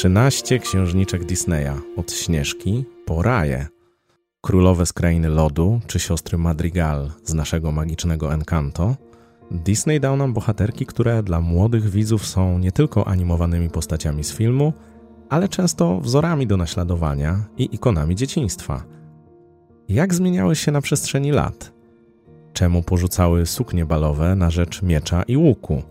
[0.00, 3.66] 13 księżniczek Disneya, od Śnieżki po Raje.
[4.40, 8.96] Królowe z Krainy Lodu czy siostry Madrigal z naszego magicznego Encanto.
[9.50, 14.72] Disney dał nam bohaterki, które dla młodych widzów są nie tylko animowanymi postaciami z filmu,
[15.28, 18.84] ale często wzorami do naśladowania i ikonami dzieciństwa.
[19.88, 21.72] Jak zmieniały się na przestrzeni lat?
[22.52, 25.82] Czemu porzucały suknie balowe na rzecz miecza i łuku?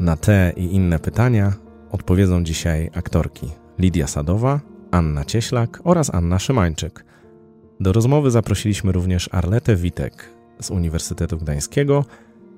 [0.00, 7.04] Na te i inne pytania odpowiedzą dzisiaj aktorki Lidia Sadowa, Anna Cieślak oraz Anna Szymańczyk.
[7.80, 10.28] Do rozmowy zaprosiliśmy również Arletę Witek
[10.60, 12.04] z Uniwersytetu Gdańskiego,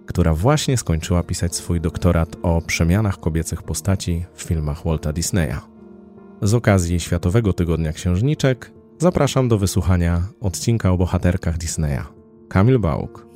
[0.07, 5.57] która właśnie skończyła pisać swój doktorat o przemianach kobiecych postaci w filmach Walta Disneya.
[6.43, 12.03] Z okazji Światowego Tygodnia Księżniczek zapraszam do wysłuchania odcinka o bohaterkach Disneya.
[12.49, 13.27] Kamil Bałuk.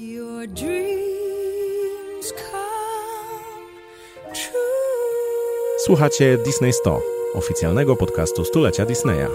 [5.86, 7.02] Słuchacie Disney 100,
[7.34, 9.28] oficjalnego podcastu stulecia Disneya.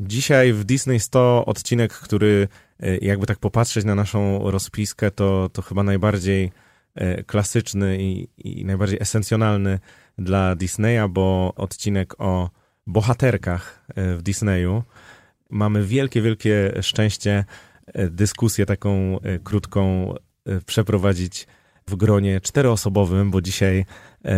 [0.00, 2.48] Dzisiaj w Disney 100 odcinek, który
[2.80, 6.52] e, jakby tak popatrzeć na naszą rozpiskę, to, to chyba najbardziej
[6.94, 9.78] e, klasyczny i, i najbardziej esencjonalny
[10.18, 12.50] dla Disneya, bo odcinek o
[12.86, 14.82] bohaterkach e, w Disneyu.
[15.50, 17.44] Mamy wielkie, wielkie szczęście
[17.94, 20.14] dyskusję taką krótką
[20.66, 21.46] przeprowadzić
[21.86, 23.84] w gronie czteroosobowym, bo dzisiaj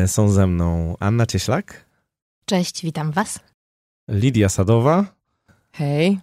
[0.06, 1.86] są ze mną Anna Cieślak.
[2.44, 3.40] Cześć, witam Was.
[4.08, 5.04] Lidia Sadowa.
[5.72, 6.20] Hej.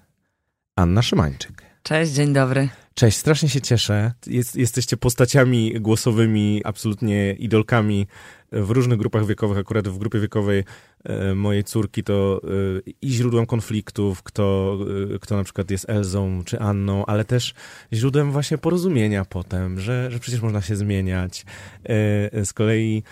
[0.75, 1.70] Anna Szymańczyk.
[1.83, 2.69] Cześć, dzień dobry.
[2.93, 4.11] Cześć, strasznie się cieszę.
[4.27, 8.07] Jest, jesteście postaciami głosowymi, absolutnie idolkami
[8.51, 9.57] w różnych grupach wiekowych.
[9.57, 10.63] Akurat w grupie wiekowej
[11.03, 14.77] e, mojej córki to e, i źródłem konfliktów, kto,
[15.15, 17.53] e, kto na przykład jest Elzą czy Anną, ale też
[17.93, 21.45] źródłem właśnie porozumienia potem, że, że przecież można się zmieniać.
[22.43, 23.03] Z kolei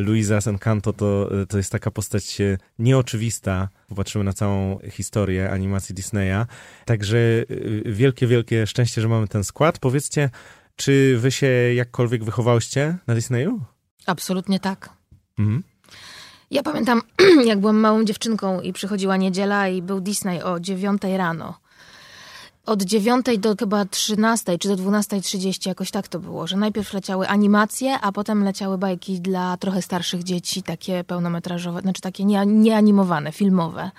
[0.00, 3.68] Luisa Encanto to, to jest taka postać e, nieoczywista.
[3.88, 6.46] Popatrzymy na całą historię animacji Disneya.
[6.84, 9.78] Także e, wielkie, wielkie szczęście, że mamy ten skład.
[9.78, 10.30] Powiedzcie,
[10.76, 13.60] czy wy się jakkolwiek wychowałyście na Disneyu?
[14.06, 14.90] Absolutnie tak.
[15.38, 15.62] Mhm.
[16.50, 17.02] Ja pamiętam,
[17.46, 21.67] jak byłam małą dziewczynką i przychodziła niedziela i był Disney o dziewiątej rano
[22.68, 27.28] od 9 do chyba 13 czy do 12.30 jakoś tak to było, że najpierw leciały
[27.28, 33.90] animacje, a potem leciały bajki dla trochę starszych dzieci, takie pełnometrażowe, znaczy takie nieanimowane, filmowe.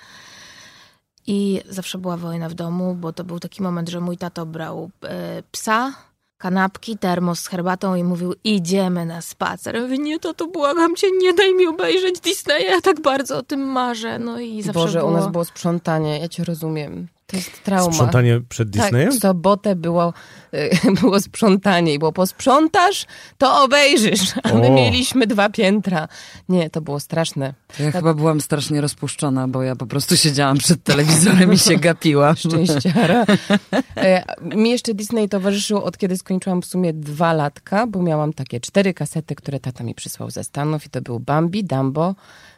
[1.28, 4.90] I zawsze była wojna w domu, bo to był taki moment, że mój tato brał
[5.04, 5.94] e, psa,
[6.38, 9.76] kanapki, termos z herbatą i mówił, idziemy na spacer.
[9.76, 13.38] Ja mówię, nie, to to błagam cię, nie daj mi obejrzeć Disneya, ja tak bardzo
[13.38, 14.20] o tym marzę.
[14.20, 15.12] No i zawsze Boże, było...
[15.12, 17.08] u nas było sprzątanie, ja cię rozumiem.
[17.30, 17.92] To jest trauma.
[17.92, 19.10] Sprzątanie przed tak, Disneyem?
[19.10, 20.14] Tak, w sobotę było,
[20.54, 20.70] y,
[21.02, 23.06] było sprzątanie i było posprzątasz,
[23.38, 24.34] to obejrzysz.
[24.44, 24.72] A my o.
[24.72, 26.08] mieliśmy dwa piętra.
[26.50, 27.54] Nie, to było straszne.
[27.80, 27.96] Ja tak.
[27.96, 32.36] chyba byłam strasznie rozpuszczona, bo ja po prostu siedziałam przed telewizorem i się gapiłam.
[32.36, 33.26] Szczęściara.
[33.98, 34.24] E,
[34.56, 38.94] mi jeszcze Disney towarzyszył od kiedy skończyłam w sumie dwa latka, bo miałam takie cztery
[38.94, 42.16] kasety, które tata mi przysłał ze Stanów i to był Bambi, Dumbo,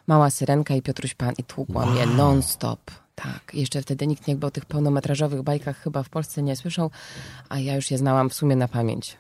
[0.08, 1.98] Mała Syrenka i Piotruś Pan i tłukłam wow.
[1.98, 2.92] je non-stop.
[3.24, 6.92] Tak, jeszcze wtedy nikt jakby o tych pełnometrażowych bajkach chyba w Polsce nie słyszał,
[7.50, 9.18] a ja już je znałam w sumie na pamięć.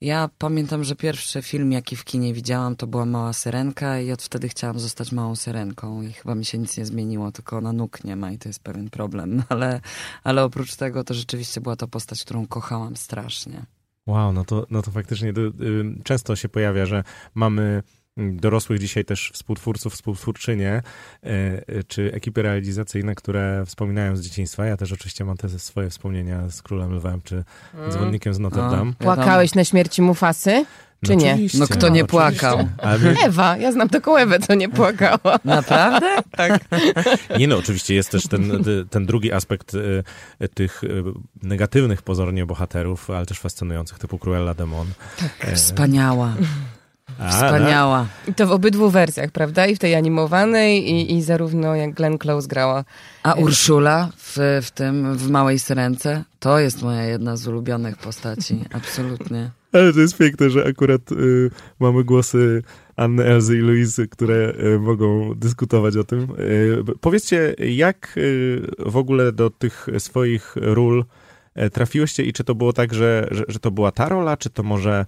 [0.00, 4.22] Ja pamiętam, że pierwszy film, jaki w kinie widziałam, to była Mała Syrenka i od
[4.22, 8.04] wtedy chciałam zostać Małą Syrenką i chyba mi się nic nie zmieniło, tylko ona nóg
[8.04, 9.80] nie ma i to jest pewien problem, ale,
[10.24, 13.66] ale oprócz tego to rzeczywiście była to postać, którą kochałam strasznie.
[14.06, 15.32] Wow, no to, no to faktycznie y,
[16.04, 17.82] często się pojawia, że mamy
[18.16, 20.82] dorosłych dzisiaj też współtwórców, współtwórczynie, e,
[21.22, 24.66] e, czy ekipy realizacyjne, które wspominają z dzieciństwa.
[24.66, 27.44] Ja też oczywiście mam te swoje wspomnienia z Królem Lwem, czy
[27.74, 27.90] mm.
[27.90, 28.92] Dzwonnikiem z Notre Dame.
[28.98, 30.64] Płakałeś na śmierci Mufasy?
[31.04, 31.38] Czy no nie?
[31.54, 32.68] No kto nie płakał?
[33.00, 33.14] My...
[33.24, 35.38] Ewa, ja znam taką Ewę, co nie płakała.
[35.44, 36.16] Naprawdę?
[36.30, 36.64] tak.
[37.38, 39.72] Nie no, oczywiście jest też ten, ten drugi aspekt
[40.40, 40.82] e, tych
[41.42, 44.86] negatywnych pozornie bohaterów, ale też fascynujących, typu Cruella de Mon.
[45.18, 45.54] Tak.
[45.54, 46.34] Wspaniała.
[47.30, 48.06] Wspaniała.
[48.28, 49.66] I to w obydwu wersjach, prawda?
[49.66, 52.84] I w tej animowanej, i, i zarówno jak Glenn Close grała.
[53.22, 58.64] A Urszula w, w tym, w Małej Syrence, to jest moja jedna z ulubionych postaci,
[58.78, 59.50] absolutnie.
[59.72, 62.62] Ale to jest piękne, że akurat y, mamy głosy
[62.96, 66.28] Anny, Elzy i Luizy, które y, mogą dyskutować o tym.
[66.38, 71.04] Y, powiedzcie, jak y, w ogóle do tych swoich ról
[71.54, 74.50] e, trafiłyście i czy to było tak, że, że, że to była ta rola, czy
[74.50, 75.06] to może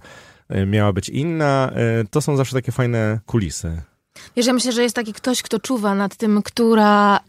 [0.49, 1.71] miała być inna.
[1.75, 3.81] E, to są zawsze takie fajne kulisy.
[4.35, 7.19] Wiesz, ja myślę, że jest taki ktoś, kto czuwa nad tym, która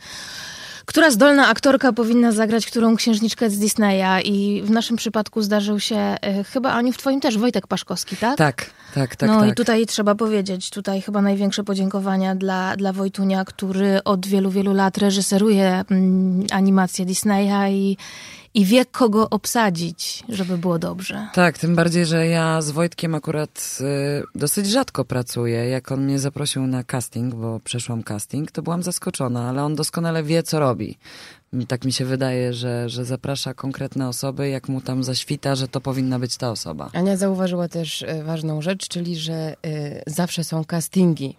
[0.87, 6.17] która zdolna aktorka powinna zagrać którą księżniczkę z Disneya i w naszym przypadku zdarzył się
[6.41, 8.39] y, chyba Aniu w twoim też Wojtek Paszkowski, tak?
[8.39, 9.29] Tak, tak, tak.
[9.29, 9.51] No tak.
[9.51, 14.75] i tutaj trzeba powiedzieć, tutaj chyba największe podziękowania dla, dla Wojtunia, który od wielu, wielu
[14.75, 17.97] lat reżyseruje mm, animację Disneya i,
[18.55, 21.29] i wie, kogo obsadzić, żeby było dobrze.
[21.35, 25.69] Tak, tym bardziej, że ja z Wojtkiem akurat y, dosyć rzadko pracuję.
[25.69, 30.23] Jak on mnie zaprosił na casting, bo przeszłam casting, to byłam zaskoczona, ale on doskonale
[30.23, 30.99] wie, co robi.
[31.65, 35.81] Tak mi się wydaje, że, że zaprasza konkretne osoby, jak mu tam zaświta, że to
[35.81, 36.91] powinna być ta osoba.
[36.93, 41.37] Ania zauważyła też e, ważną rzecz, czyli że y, zawsze są castingi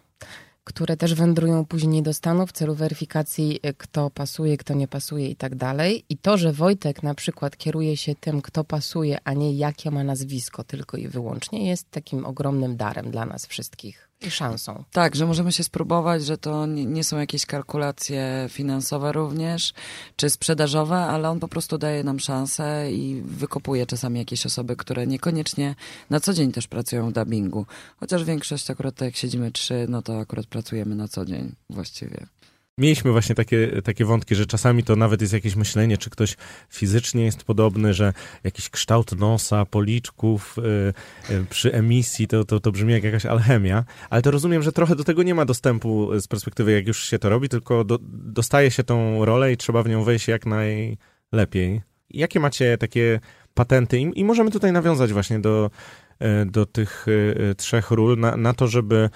[0.67, 5.27] które też wędrują później do Stanów w celu weryfikacji, e, kto pasuje, kto nie pasuje
[5.27, 6.03] i tak dalej.
[6.09, 10.03] I to, że Wojtek na przykład kieruje się tym, kto pasuje, a nie jakie ma
[10.03, 14.83] nazwisko tylko i wyłącznie, jest takim ogromnym darem dla nas wszystkich i szansą.
[14.91, 19.73] Tak, że możemy się spróbować, że to nie, są jakieś kalkulacje finansowe również,
[20.15, 25.07] czy sprzedażowe, ale on po prostu daje nam szansę i wykopuje czasami jakieś osoby, które
[25.07, 25.75] niekoniecznie
[26.09, 27.65] na co dzień też pracują w dubbingu.
[27.99, 32.27] Chociaż większość akurat tak jak siedzimy trzy, no to akurat pracujemy na co dzień właściwie
[32.77, 36.35] mieliśmy właśnie takie, takie wątki, że czasami to nawet jest jakieś myślenie, czy ktoś
[36.69, 38.13] fizycznie jest podobny, że
[38.43, 43.85] jakiś kształt nosa, policzków yy, yy, przy emisji to, to, to brzmi jak jakaś alchemia,
[44.09, 47.19] ale to rozumiem, że trochę do tego nie ma dostępu z perspektywy, jak już się
[47.19, 51.81] to robi, tylko do, dostaje się tą rolę i trzeba w nią wejść jak najlepiej.
[52.09, 53.19] Jakie macie takie
[53.53, 53.99] patenty?
[53.99, 55.71] I, i możemy tutaj nawiązać właśnie do,
[56.19, 59.09] yy, do tych y, trzech ról, na, na to, żeby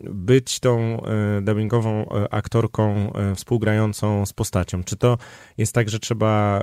[0.00, 4.84] być tą e, dubbingową e, aktorką e, współgrającą z postacią?
[4.84, 5.18] Czy to
[5.58, 6.62] jest tak, że trzeba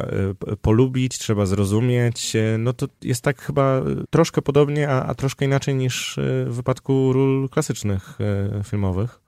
[0.61, 2.33] polubić, trzeba zrozumieć?
[2.59, 7.49] No to jest tak chyba troszkę podobnie, a, a troszkę inaczej niż w wypadku ról
[7.49, 8.17] klasycznych
[8.63, 9.19] filmowych.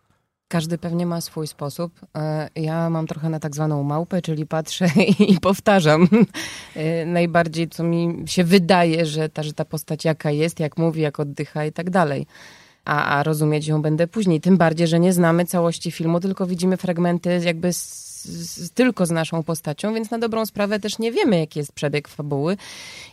[0.47, 1.99] Każdy pewnie ma swój sposób.
[2.55, 4.87] Ja mam trochę na tak zwaną małpę, czyli patrzę
[5.29, 6.07] i powtarzam
[7.05, 11.19] najbardziej, co mi się wydaje, że ta, że ta postać jaka jest, jak mówi, jak
[11.19, 12.25] oddycha i tak dalej
[12.87, 14.41] a, a rozumieć ją będę później.
[14.41, 19.11] Tym bardziej, że nie znamy całości filmu, tylko widzimy fragmenty jakby z, z, tylko z
[19.11, 22.57] naszą postacią, więc na dobrą sprawę też nie wiemy, jaki jest przebieg fabuły.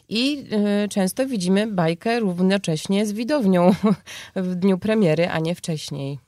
[0.09, 0.45] I
[0.85, 3.71] y, często widzimy bajkę równocześnie z widownią
[4.37, 6.19] w dniu premiery, a nie wcześniej.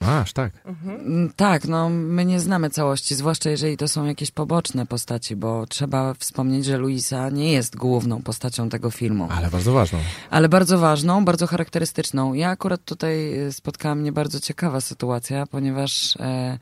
[0.00, 0.52] Aż tak.
[0.64, 1.00] Mhm.
[1.00, 5.66] Mm, tak, no my nie znamy całości, zwłaszcza jeżeli to są jakieś poboczne postaci, bo
[5.66, 9.28] trzeba wspomnieć, że Luisa nie jest główną postacią tego filmu.
[9.30, 9.98] Ale bardzo ważną.
[10.30, 12.34] Ale bardzo ważną, bardzo charakterystyczną.
[12.34, 16.58] Ja akurat tutaj e, spotkała mnie bardzo ciekawa sytuacja, ponieważ e,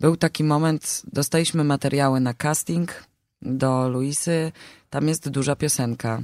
[0.00, 3.04] był taki moment, dostaliśmy materiały na casting
[3.42, 4.52] do Luisy,
[4.90, 6.22] tam jest duża piosenka.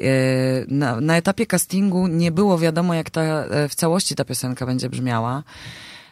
[0.00, 4.66] E, na, na etapie castingu nie było wiadomo, jak ta, e, w całości ta piosenka
[4.66, 5.42] będzie brzmiała.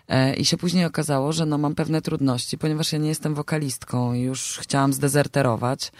[0.09, 4.15] E, I się później okazało, że no mam pewne trudności, ponieważ ja nie jestem wokalistką
[4.15, 5.93] i już chciałam zdezerterować.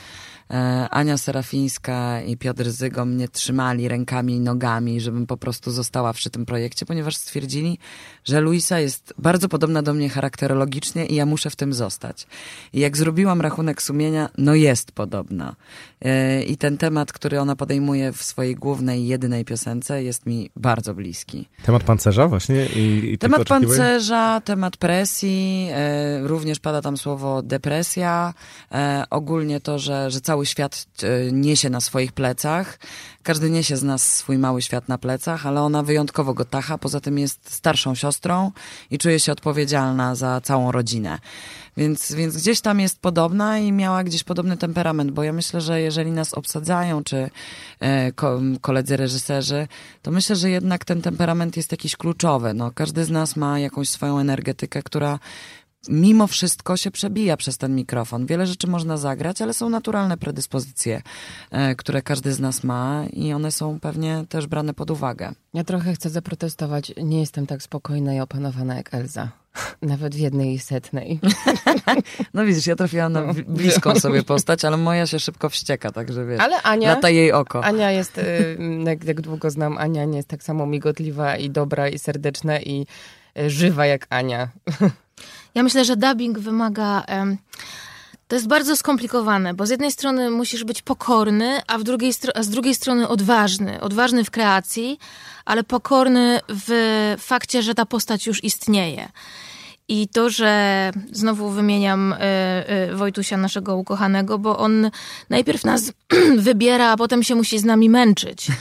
[0.51, 6.13] E, Ania Serafińska i Piotr Zygo mnie trzymali rękami i nogami, żebym po prostu została
[6.13, 7.79] przy tym projekcie, ponieważ stwierdzili,
[8.25, 12.27] że Luisa jest bardzo podobna do mnie charakterologicznie i ja muszę w tym zostać.
[12.73, 15.57] I jak zrobiłam rachunek sumienia, no jest podobna.
[16.03, 20.95] E, I ten temat, który ona podejmuje w swojej głównej, jedynej piosence jest mi bardzo
[20.95, 21.49] bliski.
[21.63, 22.67] Temat pancerza właśnie?
[22.67, 28.35] I, i temat pancerza, temat presji, e, również pada tam słowo depresja,
[29.11, 32.79] ogólnie to, że, że cały cały świat e, niesie na swoich plecach.
[33.23, 36.79] Każdy niesie z nas swój mały świat na plecach, ale ona wyjątkowo go tacha.
[36.79, 38.53] Poza tym jest starszą siostrą
[38.91, 41.19] i czuje się odpowiedzialna za całą rodzinę.
[41.77, 45.81] Więc, więc gdzieś tam jest podobna i miała gdzieś podobny temperament, bo ja myślę, że
[45.81, 47.31] jeżeli nas obsadzają, czy
[47.81, 49.69] e, ko, koledzy reżyserzy,
[50.03, 52.55] to myślę, że jednak ten temperament jest jakiś kluczowy.
[52.55, 55.19] No, każdy z nas ma jakąś swoją energetykę, która
[55.89, 58.27] mimo wszystko się przebija przez ten mikrofon.
[58.27, 61.03] Wiele rzeczy można zagrać, ale są naturalne predyspozycje,
[61.51, 65.33] e, które każdy z nas ma i one są pewnie też brane pod uwagę.
[65.55, 66.93] Ja trochę chcę zaprotestować.
[67.03, 69.29] Nie jestem tak spokojna i opanowana jak Elza.
[69.83, 71.21] Nawet w jednej setnej.
[72.35, 73.35] No widzisz, ja trafiłam na no.
[73.49, 77.65] bliską sobie postać, ale moja się szybko wścieka, także wiesz, ale Ania, lata jej oko.
[77.65, 81.89] Ania jest, y, jak, jak długo znam Ania, nie jest tak samo migotliwa i dobra
[81.89, 82.87] i serdeczna i
[83.39, 84.49] y, żywa jak Ania.
[85.57, 87.05] Ja myślę, że dubbing wymaga.
[88.29, 92.43] To jest bardzo skomplikowane, bo z jednej strony musisz być pokorny, a, w drugiej, a
[92.43, 93.81] z drugiej strony odważny.
[93.81, 94.99] Odważny w kreacji,
[95.45, 99.09] ale pokorny w fakcie, że ta postać już istnieje.
[99.89, 102.17] I to, że znowu wymieniam y,
[102.93, 104.91] y, Wojtusia, naszego ukochanego, bo on
[105.31, 105.93] najpierw nas
[106.37, 108.47] wybiera, a potem się musi z nami męczyć.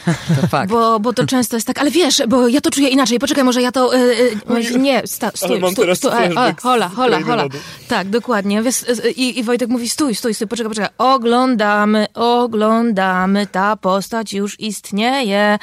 [0.41, 0.71] To fakt.
[0.71, 3.61] Bo, bo to często jest tak, ale wiesz, bo ja to czuję inaczej, poczekaj, może
[3.61, 3.95] ja to...
[3.95, 7.45] Y, nie, sta, stój, mam stój, stój, e, hola, hola, hola.
[7.87, 8.61] Tak, dokładnie.
[8.61, 10.89] Wiesz, i, I Wojtek mówi, stój, stój, stój, poczekaj, poczekaj.
[10.97, 15.59] Oglądamy, oglądamy, ta postać już istnieje.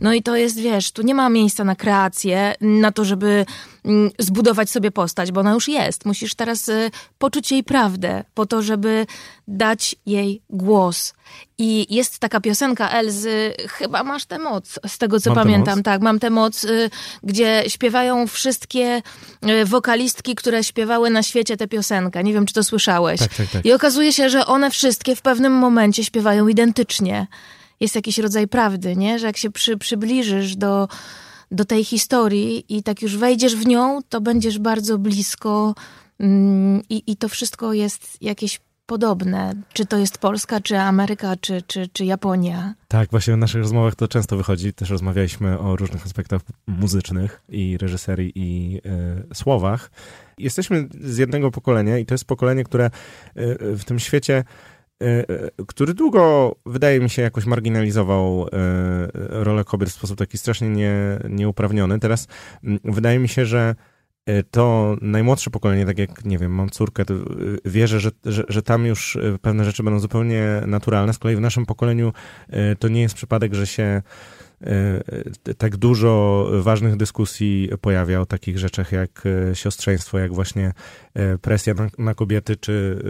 [0.00, 3.46] No i to jest, wiesz, tu nie ma miejsca na kreację, na to, żeby
[4.18, 6.04] zbudować sobie postać, bo ona już jest.
[6.04, 9.06] Musisz teraz y, poczuć jej prawdę, po to, żeby
[9.48, 11.14] dać jej głos.
[11.58, 15.82] I jest taka piosenka Elzy, chyba masz tę moc, z tego co Mam pamiętam.
[15.82, 16.90] Tak, mam tę moc, y,
[17.22, 19.02] gdzie śpiewają wszystkie
[19.48, 22.24] y, wokalistki, które śpiewały na świecie tę piosenkę.
[22.24, 23.20] Nie wiem, czy to słyszałeś.
[23.20, 23.64] Tak, tak, tak.
[23.66, 27.26] I okazuje się, że one wszystkie w pewnym momencie śpiewają identycznie.
[27.80, 29.18] Jest jakiś rodzaj prawdy, nie?
[29.18, 30.88] Że jak się przy, przybliżysz do,
[31.50, 35.74] do tej historii i tak już wejdziesz w nią, to będziesz bardzo blisko
[36.20, 39.54] mm, i, i to wszystko jest jakieś podobne.
[39.72, 42.74] Czy to jest Polska, czy Ameryka, czy, czy, czy Japonia.
[42.88, 44.72] Tak, właśnie w naszych rozmowach to często wychodzi.
[44.72, 48.80] Też rozmawialiśmy o różnych aspektach muzycznych i reżyserii i
[49.30, 49.90] e, słowach.
[50.38, 52.90] Jesteśmy z jednego pokolenia i to jest pokolenie, które e,
[53.76, 54.44] w tym świecie,
[55.66, 60.92] który długo, wydaje mi się, jakoś marginalizował e, rolę kobiet w sposób taki strasznie nie,
[61.28, 61.98] nieuprawniony.
[61.98, 62.28] Teraz
[62.84, 63.74] wydaje mi się, że
[64.26, 67.20] e, to najmłodsze pokolenie, tak jak, nie wiem, mam córkę, to e,
[67.64, 71.12] wierzę, że, że, że tam już e, pewne rzeczy będą zupełnie naturalne.
[71.12, 72.12] Z kolei w naszym pokoleniu
[72.48, 74.02] e, to nie jest przypadek, że się e, e,
[75.58, 80.72] tak dużo ważnych dyskusji pojawia o takich rzeczach jak e, siostrzeństwo, jak właśnie
[81.14, 83.02] e, presja na, na kobiety, czy,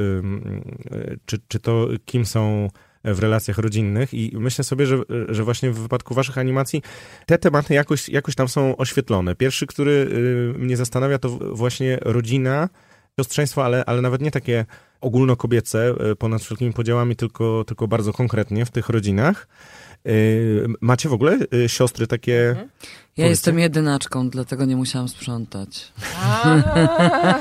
[0.91, 2.69] e, czy, czy to kim są
[3.05, 4.99] w relacjach rodzinnych i myślę sobie, że,
[5.29, 6.83] że właśnie w wypadku waszych animacji
[7.27, 9.35] te tematy jakoś, jakoś tam są oświetlone.
[9.35, 12.69] Pierwszy, który y, mnie zastanawia, to właśnie rodzina,
[13.21, 14.65] siostrzeństwo, ale, ale nawet nie takie
[15.01, 19.49] ogólnokobiece, ponad wszelkimi podziałami, tylko, tylko bardzo konkretnie w tych rodzinach.
[20.07, 22.33] Y, Macie w ogóle y, siostry takie...
[22.33, 23.31] Ja Powiedzcie.
[23.31, 25.93] jestem jedynaczką, dlatego nie musiałam sprzątać.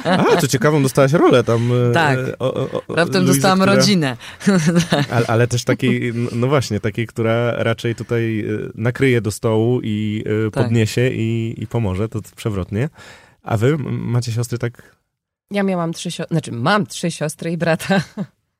[0.05, 1.71] A, co ciekawą dostałaś rolę tam.
[1.89, 2.19] y, Tak.
[2.39, 4.17] o- o- o- Raptem Luizy, dostałam która- rodzinę.
[5.11, 8.45] Ale, ale też takiej, no właśnie, takiej, która raczej tutaj
[8.75, 10.63] nakryje do stołu i Tak.
[10.63, 12.89] podniesie i, i pomoże, to przewrotnie.
[13.43, 14.95] A wy macie siostry tak...
[15.51, 18.03] Ja miałam trzy siostry, znaczy mam trzy siostry i brata.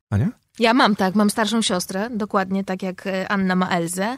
[0.10, 0.30] Ania?
[0.60, 4.18] Ja mam, tak, mam starszą siostrę, dokładnie tak jak e, Anna ma Elzę.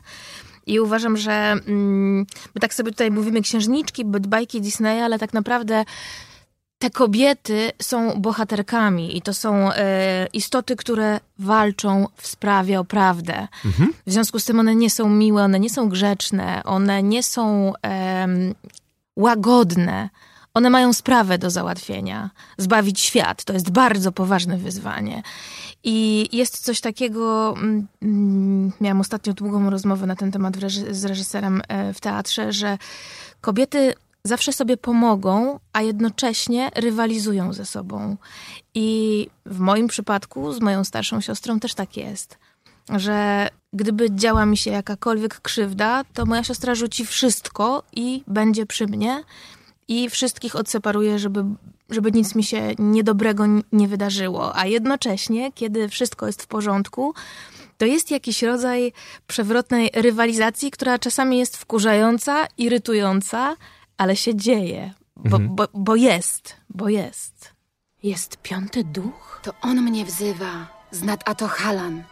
[0.66, 2.26] I uważam, że mm,
[2.56, 5.86] my tak sobie tutaj mówimy księżniczki, bajki Disneya, ale tak naprawdę
[6.80, 13.48] te kobiety są bohaterkami i to są e, istoty, które walczą w sprawie o prawdę.
[13.66, 13.94] Mhm.
[14.08, 17.74] W związku z tym one nie są miłe, one nie są grzeczne, one nie są
[19.16, 20.10] łagodne.
[20.54, 22.30] One mają sprawę do załatwienia.
[22.58, 25.24] Zbawić świat to jest bardzo poważne wyzwanie.
[25.90, 27.54] I jest coś takiego.
[27.58, 30.54] mm, mm, Miałam ostatnio długą rozmowę na ten temat
[30.92, 32.78] z reżyserem e, w teatrze, że
[33.42, 38.18] kobiety zawsze sobie pomogą, a jednocześnie rywalizują ze sobą.
[38.76, 42.38] I w moim przypadku z moją starszą siostrą też tak jest,
[42.90, 48.88] że gdyby działa mi się jakakolwiek krzywda, to moja siostra rzuci wszystko i będzie przy
[48.88, 49.24] mnie
[49.88, 51.44] i wszystkich odseparuje, żeby,
[51.90, 54.56] żeby nic mi się niedobrego nie wydarzyło.
[54.56, 57.14] A jednocześnie, kiedy wszystko jest w porządku,
[57.78, 58.94] to jest jakiś rodzaj
[59.28, 63.56] przewrotnej rywalizacji, która czasami jest wkurzająca, irytująca,
[63.98, 65.56] ale się dzieje, bo, Mhm.
[65.56, 67.52] bo, bo jest, bo jest.
[68.04, 69.40] Jest piąty duch?
[69.44, 72.04] To on mnie wzywa z nad Atohalan.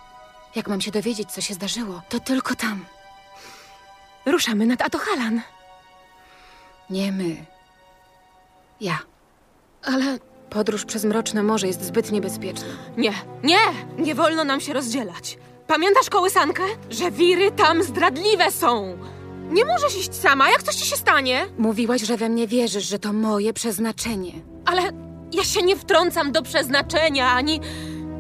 [0.56, 2.86] Jak mam się dowiedzieć, co się zdarzyło, to tylko tam.
[4.26, 5.42] Ruszamy nad Atohalan.
[6.90, 7.46] Nie my.
[8.82, 9.00] Ja.
[9.86, 12.68] Ale Podróż przez mroczne morze jest zbyt niebezpieczna.
[12.98, 13.14] Nie,
[13.44, 13.58] nie!
[13.98, 15.38] Nie wolno nam się rozdzielać.
[15.68, 16.64] Pamiętasz kołysankę?
[16.90, 18.98] Że wiry tam zdradliwe są.
[19.50, 21.46] Nie możesz iść sama, jak coś ci się stanie.
[21.58, 24.32] Mówiłaś, że we mnie wierzysz, że to moje przeznaczenie.
[24.66, 24.82] Ale
[25.32, 27.60] ja się nie wtrącam do przeznaczenia, ani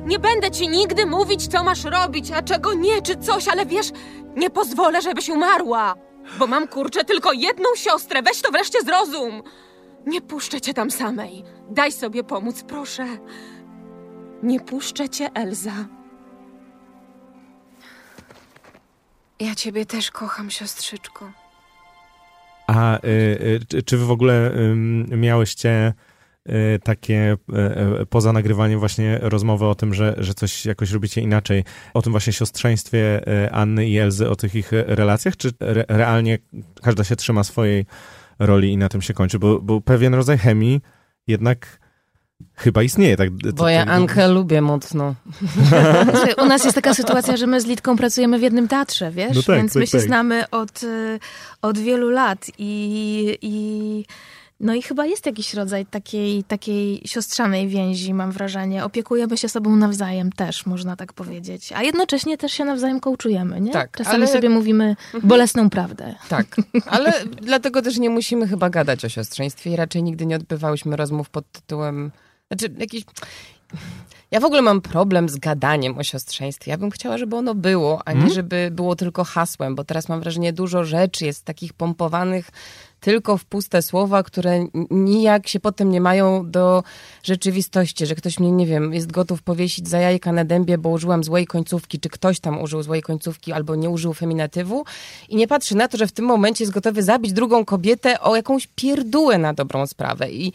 [0.05, 3.87] nie będę ci nigdy mówić, co masz robić, a czego nie, czy coś, ale wiesz,
[4.35, 5.95] nie pozwolę, żebyś umarła.
[6.39, 9.43] Bo mam kurczę tylko jedną siostrę, weź to wreszcie zrozum.
[10.05, 11.43] Nie puszczę cię tam samej.
[11.69, 13.07] Daj sobie pomóc, proszę.
[14.43, 15.85] Nie puszczę cię, Elza.
[19.39, 21.31] Ja ciebie też kocham, siostrzyczko.
[22.67, 25.93] A y, y, czy- wy w ogóle ym, miałyście
[26.49, 31.21] y, takie y, y, poza nagrywaniem właśnie rozmowy o tym, że, że coś jakoś robicie
[31.21, 35.51] inaczej, o tym właśnie siostrzeństwie y, Anny i Elzy, o tych ich y, relacjach, czy
[35.59, 36.37] re, realnie
[36.83, 37.85] każda się trzyma swojej
[38.39, 39.39] roli i na tym się kończy?
[39.39, 40.81] Bo, bo pewien rodzaj chemii
[41.27, 41.79] jednak
[42.53, 43.17] chyba istnieje.
[43.17, 45.15] Tak, Bo to, ja Ankę lubię mocno.
[46.43, 49.35] U nas jest taka sytuacja, że my z Litką pracujemy w jednym teatrze, wiesz?
[49.35, 50.07] No tak, Więc tak, my się tak.
[50.07, 51.19] znamy od, y,
[51.61, 54.05] od wielu lat i, i
[54.59, 58.83] no i chyba jest jakiś rodzaj takiej, takiej siostrzanej więzi, mam wrażenie.
[58.83, 61.71] Opiekujemy się sobą nawzajem też, można tak powiedzieć.
[61.71, 63.71] A jednocześnie też się nawzajem kołczujemy, nie?
[63.71, 66.15] Tak, Czasami ale- sobie mówimy bolesną prawdę.
[66.29, 70.95] Tak, ale dlatego też nie musimy chyba gadać o siostrzeństwie i raczej nigdy nie odbywałyśmy
[70.95, 72.11] rozmów pod tytułem,
[72.51, 73.03] znaczy jakiś...
[74.31, 76.71] Ja w ogóle mam problem z gadaniem o siostrzeństwie.
[76.71, 80.19] Ja bym chciała, żeby ono było, a nie żeby było tylko hasłem, bo teraz mam
[80.19, 82.49] wrażenie, dużo rzeczy jest takich pompowanych
[83.05, 86.83] tylko w puste słowa, które nijak się potem nie mają do
[87.23, 91.23] rzeczywistości, że ktoś mnie, nie wiem, jest gotów powiesić za jajka na dębie, bo użyłam
[91.23, 94.85] złej końcówki, czy ktoś tam użył złej końcówki albo nie użył feminatywu
[95.29, 98.35] i nie patrzy na to, że w tym momencie jest gotowy zabić drugą kobietę o
[98.35, 100.53] jakąś pierdółę na dobrą sprawę i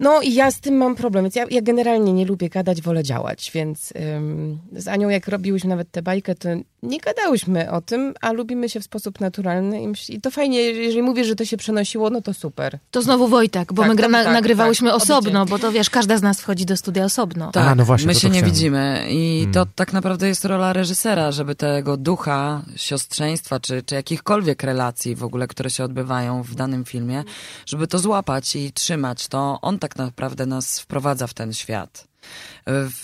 [0.00, 3.02] no i ja z tym mam problem, więc ja, ja generalnie nie lubię gadać, wolę
[3.02, 6.48] działać, więc ym, z Anią jak robiłyśmy nawet tę bajkę, to
[6.82, 11.02] nie gadałyśmy o tym, a lubimy się w sposób naturalny i, i to fajnie, jeżeli
[11.02, 12.78] mówisz, że to się przenosiło, no to super.
[12.90, 15.50] To znowu Wojtek, bo Tak, my gra, na, tak, nagrywałyśmy tak, osobno, oddzielnie.
[15.50, 17.52] bo to wiesz, każda z nas wchodzi do studia osobno.
[17.52, 18.54] Tak, A, no właśnie, my to się to nie chciałem.
[18.54, 19.52] widzimy i Mm.
[19.54, 25.24] to tak naprawdę jest rola reżysera, żeby tego ducha siostrzeństwa, czy, czy jakichkolwiek relacji w
[25.24, 27.24] ogóle, które się odbywają w danym filmie,
[27.66, 32.06] żeby to złapać i trzymać, to on tak naprawdę nas wprowadza w ten świat.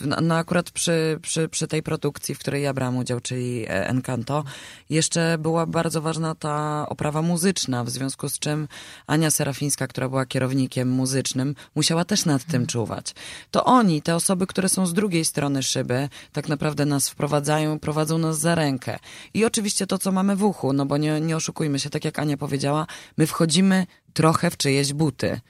[0.01, 3.89] No, no akurat przy, przy, przy tej produkcji, w której ja brałam udział, czyli e,
[3.89, 4.45] Encanto,
[4.91, 8.69] jeszcze była bardzo ważna ta oprawa muzyczna, w związku z czym
[9.07, 13.15] Ania Serafińska, która była kierownikiem muzycznym, musiała też nad tym czuwać.
[13.51, 18.19] To oni, te osoby, które są z drugiej strony szyby, tak naprawdę nas wprowadzają, prowadzą
[18.19, 18.99] nas za rękę.
[19.35, 22.19] I oczywiście to, co mamy w uchu, no bo nie, nie oszukujmy się, tak jak
[22.19, 22.87] Ania powiedziała,
[23.17, 25.41] my wchodzimy trochę w czyjeś buty.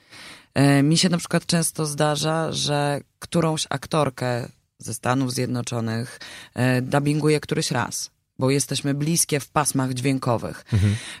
[0.53, 6.19] E, Mi się na przykład często zdarza, że którąś aktorkę ze Stanów Zjednoczonych
[6.53, 10.65] e, dubbinguje któryś raz, bo jesteśmy bliskie w pasmach dźwiękowych.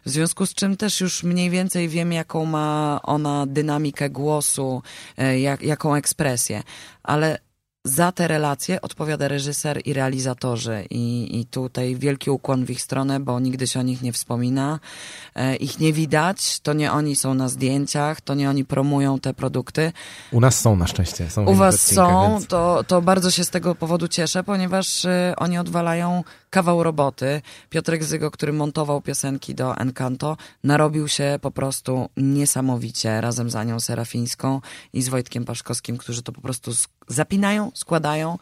[0.05, 4.81] W związku z czym też już mniej więcej wiem, jaką ma ona dynamikę głosu,
[5.17, 6.63] e, jak, jaką ekspresję,
[7.03, 7.39] ale
[7.85, 13.19] za te relacje odpowiada reżyser i realizatorzy i, i tutaj wielki ukłon w ich stronę,
[13.19, 14.79] bo nigdy się o nich nie wspomina.
[15.35, 19.33] E, ich nie widać, to nie oni są na zdjęciach, to nie oni promują te
[19.33, 19.91] produkty.
[20.31, 21.29] U nas są na szczęście.
[21.29, 25.33] Są U was są, więc- to, to bardzo się z tego powodu cieszę, ponieważ y,
[25.37, 27.41] oni odwalają kawał roboty.
[27.69, 33.79] Piotrek Zygo, który montował piosenki do Encanto, narobił się po prostu niesamowicie razem z Anią
[33.79, 34.61] Serafińską
[34.93, 36.71] i z Wojtkiem Paszkowskim, którzy to po prostu
[37.07, 38.37] zapinają, składają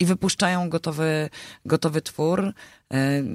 [0.00, 1.30] i wypuszczają gotowy,
[1.64, 2.40] gotowy twór.
[2.44, 2.54] Y,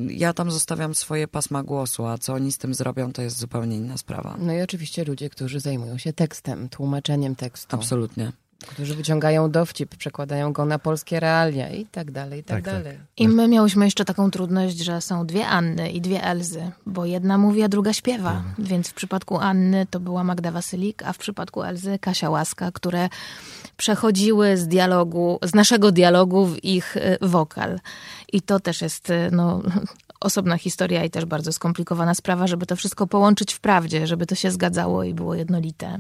[0.10, 3.78] Ja tam zostawiam swoje pasma głosu, a co oni z tym zrobią, to jest zupełnie
[3.78, 4.36] inna sprawa.
[4.40, 8.32] No i oczywiście ludzie, którzy zajmują się tekstem, tłumaczeniem tekstu, Absolutnie.
[8.68, 12.84] Którzy wyciągają dowcip, przekładają go na polskie realia i tak dalej, i tak, Tak, tak.
[12.84, 13.00] dalej.
[13.18, 17.38] I my miałyśmy jeszcze taką trudność, że są dwie Anny i dwie Elzy, bo jedna
[17.38, 18.44] mówi, a druga śpiewa.
[18.60, 23.10] Więc w przypadku Anny to była Magda Wasylik, a w przypadku Elzy Kasia Łaska, które
[23.78, 27.80] przechodziły z dialogu, z naszego dialogu w ich y, wokal.
[28.34, 29.62] I to też jest y, no,
[30.20, 34.36] osobna historia i też bardzo skomplikowana sprawa, żeby to wszystko połączyć w prawdzie, żeby to
[34.36, 36.00] się zgadzało i było jednolite.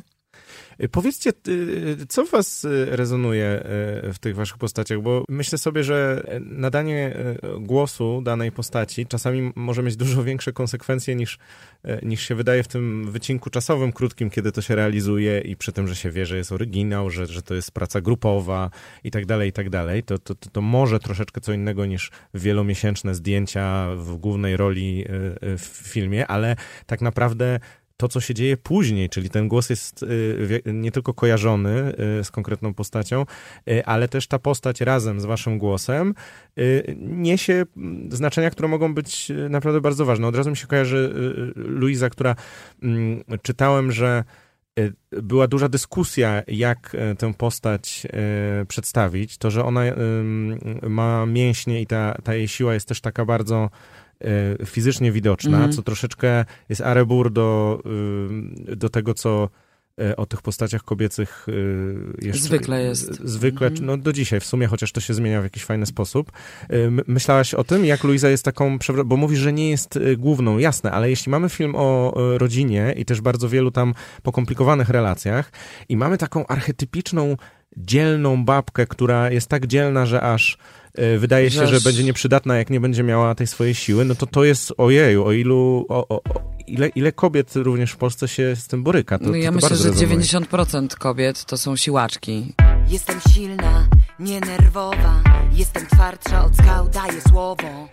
[0.83, 3.63] Y, Powiedzcie, y, co w was y, rezonuje
[4.09, 5.01] y, w tych waszych postaciach?
[5.01, 7.15] Bo myślę sobie, że y, nadanie
[7.55, 11.37] y, głosu danej postaci czasami może mieć dużo większe konsekwencje niż,
[11.85, 15.71] y, niż się wydaje w tym wycinku czasowym, krótkim, kiedy to się realizuje i przy
[15.71, 18.69] tym, że się wie, że jest oryginał, że, że to jest praca grupowa
[19.03, 20.03] i tak dalej, i tak dalej.
[20.03, 25.57] To, to, to, może troszeczkę co innego niż wielomiesięczne zdjęcia w głównej roli y, y,
[25.57, 27.59] w filmie, ale tak naprawdę
[28.01, 32.31] to, co się dzieje później, czyli ten głos jest y, nie tylko kojarzony y, z
[32.31, 33.25] konkretną postacią,
[33.69, 36.13] y, ale też ta postać razem z waszym głosem
[36.97, 40.27] niesie mm, znaczenia, które mogą być naprawdę bardzo ważne.
[40.27, 41.13] Od razu mi się kojarzy
[41.55, 42.35] Luiza, która
[42.83, 44.23] mm, czytałem, że
[45.11, 48.07] była duża dyskusja, jak tę postać
[48.67, 49.37] przedstawić.
[49.37, 49.81] To, że ona
[50.89, 53.69] ma mięśnie i ta, ta jej siła jest też taka bardzo
[54.65, 55.71] fizycznie widoczna, Mhm.
[55.71, 57.81] co troszeczkę jest arebur do,
[58.71, 59.49] y, do tego, co
[60.01, 62.43] y, o tych postaciach kobiecych y, jeszcze...
[62.43, 63.19] Zwykle jest.
[63.23, 63.85] Zwykle, Mhm.
[63.85, 66.31] no do dzisiaj w sumie, chociaż to się zmienia w jakiś fajny sposób.
[66.73, 70.57] Y, my- Myślałaś o tym, jak Luiza jest taką, bo mówisz, że nie jest główną,
[70.57, 75.51] jasne, ale jeśli mamy film o y, rodzinie i też bardzo wielu tam pokomplikowanych relacjach
[75.89, 77.37] i mamy taką archetypiczną,
[77.77, 80.57] dzielną babkę, która jest tak dzielna, że aż
[80.99, 84.25] y, wydaje się, że będzie nieprzydatna, jak nie będzie miała tej swojej siły, no to
[84.25, 88.55] to jest ojeju, o ilu, o, o, o, ile, ile kobiet również w Polsce się
[88.55, 89.19] z tym boryka?
[89.19, 90.19] To, no ja to myślę, że rezonuje.
[90.19, 92.53] 90% kobiet to są siłaczki.
[92.87, 93.87] Jestem silna,
[94.19, 97.87] nie nerwowa Jestem twardsza od skał, daję słowo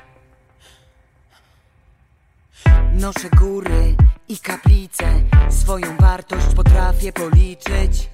[2.95, 3.95] Noszę góry
[4.29, 5.05] i kaplice
[5.51, 8.09] Swoją wartość potrafię policzyć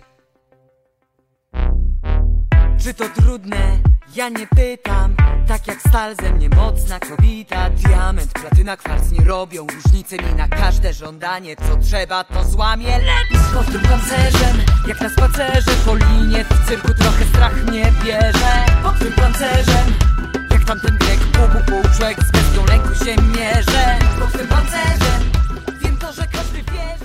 [2.85, 3.79] Czy to trudne?
[4.16, 5.16] Ja nie pytam.
[5.49, 10.49] Tak jak stal ze mnie mocna kobita Diament, platyna, kwarc nie robią Różnicy mi na
[10.49, 11.57] każde żądanie.
[11.57, 12.99] Co trzeba to złamie.
[12.99, 14.57] Lecz pod tym pancerzem
[14.88, 18.66] Jak na spacerze po linie W cyrku trochę strach mnie bierze.
[18.83, 19.94] Pod tym pancerzem
[20.51, 25.34] Jak tamten Grek Pół, pół, człowiek z bestią lęku się mierzę Pod tym pancerzem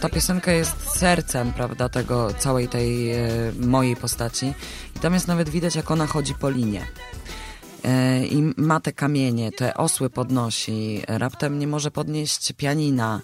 [0.01, 3.19] Ta piosenka jest sercem, prawda, tego, całej tej e,
[3.59, 4.53] mojej postaci.
[4.95, 6.85] I tam jest nawet widać, jak ona chodzi po linie.
[7.83, 13.21] E, I ma te kamienie, te osły podnosi, raptem nie może podnieść pianina.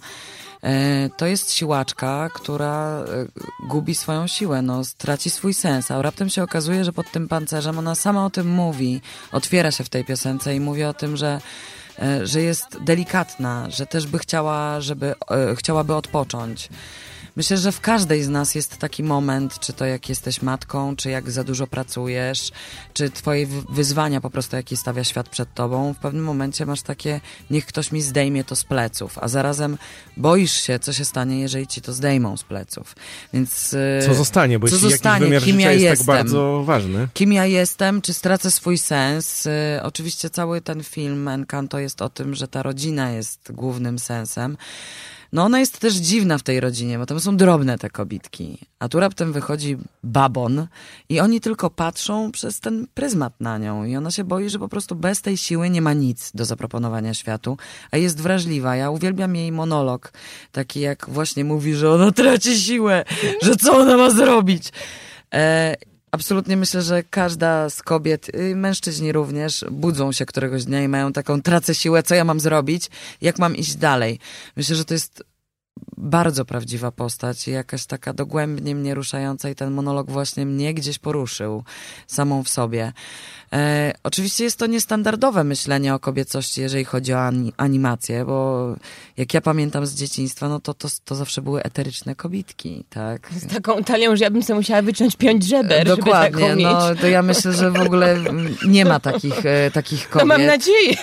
[0.62, 3.26] E, to jest siłaczka, która e,
[3.68, 7.78] gubi swoją siłę, no, straci swój sens, a raptem się okazuje, że pod tym pancerzem
[7.78, 9.00] ona sama o tym mówi,
[9.32, 11.40] otwiera się w tej piosence i mówi o tym, że
[12.22, 16.68] że jest delikatna, że też by chciała, żeby, e, chciałaby odpocząć.
[17.36, 21.10] Myślę, że w każdej z nas jest taki moment, czy to jak jesteś matką, czy
[21.10, 22.50] jak za dużo pracujesz,
[22.94, 25.94] czy twoje wy- wyzwania po prostu, jakie stawia świat przed tobą.
[25.94, 27.20] W pewnym momencie masz takie,
[27.50, 29.78] niech ktoś mi zdejmie to z pleców, a zarazem
[30.16, 32.96] boisz się, co się stanie, jeżeli ci to zdejmą z pleców.
[33.32, 33.74] Więc...
[33.74, 36.06] e, Co zostanie, bo co jeśli zostanie, jakiś wymiar kim ja jest jestem.
[36.06, 37.08] tak bardzo ważny.
[37.14, 39.46] Kim ja jestem, czy stracę swój sens?
[39.46, 39.50] Y,
[39.82, 44.56] oczywiście cały ten film Encanto jest o tym, że ta rodzina jest głównym sensem.
[45.32, 48.58] No ona jest też dziwna w tej rodzinie, bo tam są drobne te kobitki.
[48.78, 50.66] A tu raptem wychodzi babon
[51.08, 53.84] i oni tylko patrzą przez ten pryzmat na nią.
[53.84, 57.14] I ona się boi, że po prostu bez tej siły nie ma nic do zaproponowania
[57.14, 57.56] światu.
[57.90, 58.76] A jest wrażliwa.
[58.76, 60.12] Ja uwielbiam jej monolog.
[60.52, 63.04] Taki jak właśnie mówi, że ona traci siłę,
[63.42, 64.72] że co ona ma zrobić.
[65.34, 65.76] E,
[66.12, 71.12] Absolutnie myślę, że każda z kobiet, y, mężczyźni również, budzą się któregoś dnia i mają
[71.12, 72.90] taką tracę siłę, co ja mam zrobić,
[73.20, 74.18] jak mam iść dalej.
[74.56, 75.24] Myślę, że to jest
[75.98, 80.98] bardzo prawdziwa postać i jakaś taka dogłębnie mnie ruszająca i ten monolog właśnie mnie gdzieś
[80.98, 81.64] poruszył
[82.06, 82.92] samą w sobie.
[83.52, 88.66] E, oczywiście jest to niestandardowe myślenie o kobiecości, jeżeli chodzi o ani- animację, bo
[89.16, 93.30] jak ja pamiętam z dzieciństwa, no to, to, to zawsze były eteryczne kobitki, tak?
[93.32, 96.64] Z taką talią, że ja bym sobie musiała wyciąć piąć żeber, żeby Dokładnie, mieć.
[96.66, 98.16] no to ja myślę, że w ogóle
[98.68, 100.28] nie ma takich, e, takich No kobiet.
[100.28, 100.96] mam nadzieję.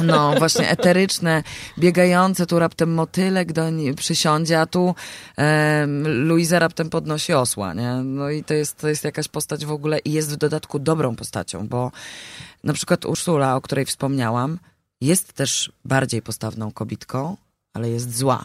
[0.00, 1.42] No, właśnie eteryczne,
[1.78, 3.94] biegające, tu raptem motylek do niej
[4.28, 4.94] przysiądzie, a tu
[5.36, 7.94] em, Luiza raptem podnosi osła, nie?
[7.94, 11.16] No i to jest, to jest jakaś postać w ogóle i jest w dodatku dobrą
[11.16, 11.92] postacią, bo
[12.64, 14.58] na przykład Ursula, o której wspomniałam,
[15.00, 17.36] jest też bardziej postawną kobitką,
[17.74, 18.44] ale jest zła.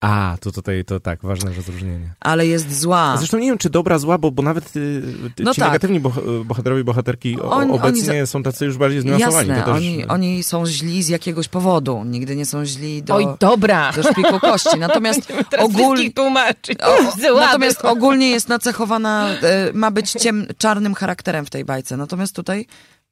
[0.00, 2.14] A, to tutaj to tak, ważne rozróżnienie.
[2.20, 3.16] Ale jest zła.
[3.16, 5.02] Zresztą nie wiem, czy dobra, zła, bo, bo nawet y,
[5.38, 5.68] No ci tak.
[5.68, 9.48] negatywni boh- bohaterowie, bohaterki Oni- oni obecnie są tacy już bardziej zniuansowani.
[9.48, 12.04] Jasne, to też, oni, oni są źli z jakiegoś powodu.
[12.04, 13.92] Nigdy nie są źli do, Oj, dobra.
[13.92, 14.78] do szpiku kości.
[14.78, 15.20] Natomiast
[15.74, 16.78] wszystkich tłumaczyć.
[16.82, 16.96] O,
[17.40, 21.96] natomiast ogólnie jest nacechowana, e, ma być ciem, czarnym charakterem w tej bajce.
[21.96, 22.66] Natomiast tutaj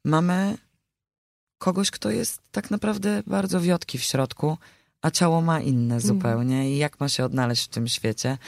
[0.04, 0.56] mamy
[1.58, 4.56] kogoś, kto jest tak naprawdę bardzo wiotki w środku,
[5.04, 8.38] a ciało ma inne zupełnie i jak ma się odnaleźć w tym świecie.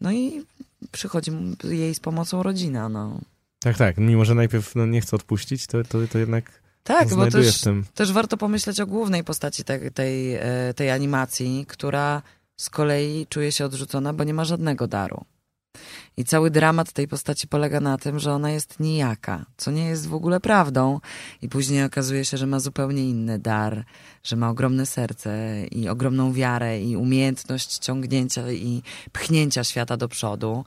[0.00, 0.44] No i
[0.92, 3.20] przychodzi mu jej z pomocą rodzina, no.
[3.58, 3.98] Tak, tak.
[3.98, 7.64] Mimo, że najpierw no, nie chce odpuścić, to, to, to jednak Tak, bo też, w
[7.64, 7.84] tym.
[7.94, 10.38] też warto pomyśleć o głównej postaci tej, tej,
[10.76, 12.22] tej animacji, która
[12.56, 15.24] z kolei czuje się odrzucona, bo nie ma żadnego daru.
[16.16, 20.06] I cały dramat tej postaci polega na tym, że ona jest nijaka, co nie jest
[20.06, 21.00] w ogóle prawdą.
[21.42, 23.84] I później okazuje się, że ma zupełnie inny dar,
[24.22, 30.64] że ma ogromne serce i ogromną wiarę i umiejętność ciągnięcia i pchnięcia świata do przodu.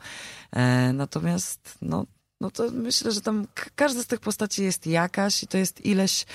[0.51, 2.05] E, natomiast, no,
[2.41, 6.25] no to myślę, że tam każda z tych postaci jest jakaś i to jest ileś,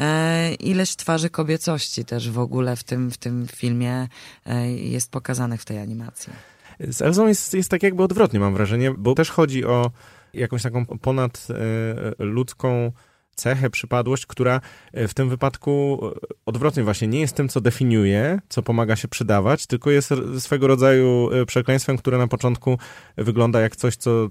[0.00, 4.08] e, ileś twarzy kobiecości też w ogóle w tym, w tym filmie
[4.46, 6.32] e, jest pokazanych w tej animacji.
[6.80, 9.90] Z Elzą jest, jest tak jakby odwrotnie, mam wrażenie, bo też chodzi o
[10.34, 12.92] jakąś taką ponadludzką
[13.36, 14.60] cechę, przypadłość, która
[14.92, 16.10] e, w tym wypadku e,
[16.46, 21.30] odwrotnie właśnie nie jest tym, co definiuje, co pomaga się przydawać, tylko jest swego rodzaju
[21.32, 22.78] e, przekleństwem, które na początku
[23.16, 24.28] wygląda jak coś, co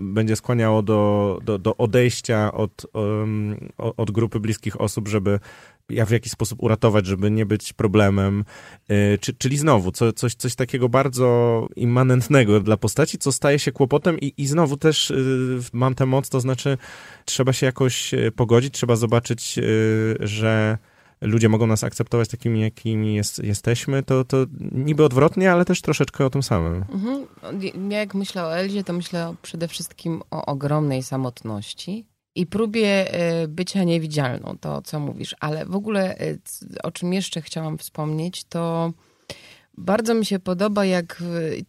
[0.00, 2.86] będzie skłaniało do, do, do odejścia od,
[3.76, 5.40] od grupy bliskich osób, żeby
[6.06, 8.44] w jakiś sposób uratować, żeby nie być problemem.
[8.88, 13.72] Yy, Czy, czyli znowu co, coś, coś takiego bardzo immanentnego dla postaci, co staje się
[13.72, 16.78] kłopotem i, i znowu też yy, mam tę moc, to znaczy
[17.24, 19.58] trzeba się jakoś yy, pogodzić, trzeba zobaczyć,
[20.20, 20.78] że
[21.20, 24.36] ludzie mogą nas akceptować takimi, jakimi jest, jesteśmy, to, to
[24.72, 26.84] niby odwrotnie, ale też troszeczkę o tym samym.
[26.92, 27.26] Mhm.
[27.90, 32.06] Ja jak myślę o Elzie, to myślę przede wszystkim o ogromnej samotności
[32.38, 35.36] i próbie e, bycia niewidzialną, to co mówisz.
[35.40, 36.38] Ale w ogóle, e,
[36.82, 38.92] o czym jeszcze chciałam wspomnieć, to
[39.78, 41.22] bardzo mi się podoba, jak,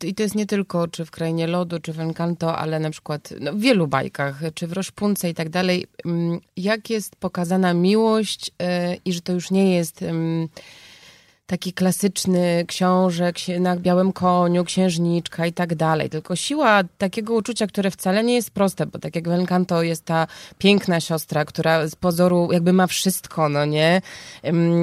[0.03, 3.34] i to jest nie tylko czy w Krainie Lodu, czy w Encanto, ale na przykład
[3.39, 8.51] no, w wielu bajkach, czy w Roszpunce i tak dalej, mm, jak jest pokazana miłość
[8.62, 10.47] e, i że to już nie jest mm,
[11.49, 16.09] taki klasyczny książek na białym koniu, księżniczka i tak dalej.
[16.09, 20.05] Tylko siła takiego uczucia, które wcale nie jest proste, bo tak jak w Encanto jest
[20.05, 24.01] ta piękna siostra, która z pozoru jakby ma wszystko, no nie?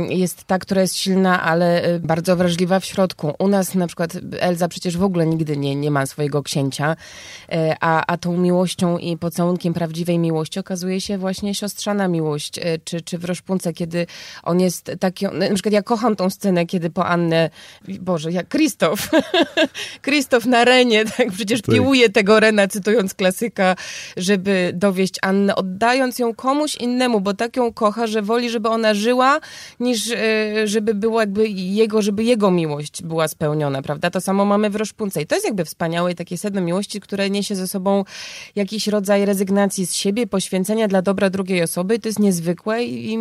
[0.08, 3.34] Jest ta, która jest silna, ale y, bardzo wrażliwa w środku.
[3.38, 6.96] U nas na przykład Elza przecież w ogóle nigdy nie, nie ma swojego księcia,
[7.52, 12.78] e, a, a tą miłością i pocałunkiem prawdziwej miłości okazuje się właśnie siostrzana miłość, e,
[12.84, 14.06] czy, czy w Roszpunce, kiedy
[14.42, 17.50] on jest taki, na przykład ja kocham tą scenę, scenę, kiedy po Annę,
[18.00, 19.10] Boże, jak Krzysztof,
[20.02, 21.74] Krzysztof na Renie, tak przecież tak.
[21.74, 23.76] piłuje tego Rena, cytując klasyka,
[24.16, 28.94] żeby dowieść Annę, oddając ją komuś innemu, bo tak ją kocha, że woli, żeby ona
[28.94, 29.40] żyła,
[29.80, 34.10] niż e, żeby było jakby jego, żeby jego miłość była spełniona, prawda?
[34.10, 37.56] To samo mamy w Roszpunce i to jest jakby wspaniałe takie sedno miłości, które niesie
[37.56, 38.04] ze sobą
[38.56, 41.98] jakiś rodzaj rezygnacji z siebie, poświęcenia dla dobra drugiej osoby.
[41.98, 43.16] To jest niezwykłe i, i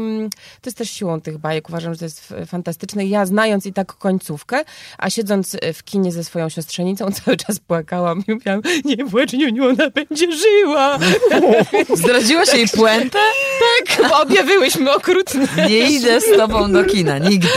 [0.62, 1.70] to jest też siłą tych bajek.
[1.70, 3.06] Uważam, że to jest fantastyczne.
[3.06, 4.64] Ja znając i tak końcówkę,
[4.98, 9.70] a siedząc w kinie ze swoją siostrzenicą, cały czas płakałam i mówiłam, nie płacz, Niuniu,
[9.70, 11.00] ona będzie żyła.
[11.94, 13.20] Zdradziłaś jej puentę?
[13.60, 15.48] Tak, bo objawiłyśmy okrutnie.
[15.70, 17.48] Nie idę z tobą do kina, nigdy.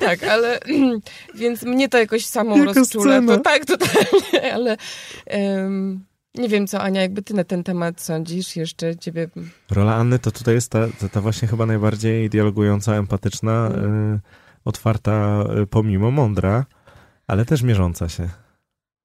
[0.00, 0.60] Tak, ale
[1.34, 3.20] więc mnie to jakoś samą Jaka rozczula.
[3.26, 4.76] To, tak, totalnie, ale...
[5.26, 9.28] Um, nie wiem co, Ania, jakby ty na ten temat sądzisz jeszcze ciebie...
[9.70, 14.14] Rola Anny to tutaj jest ta, ta, ta właśnie chyba najbardziej dialogująca, empatyczna, mm.
[14.14, 16.66] y otwarta y, pomimo mądra,
[17.26, 18.28] ale też mierząca się.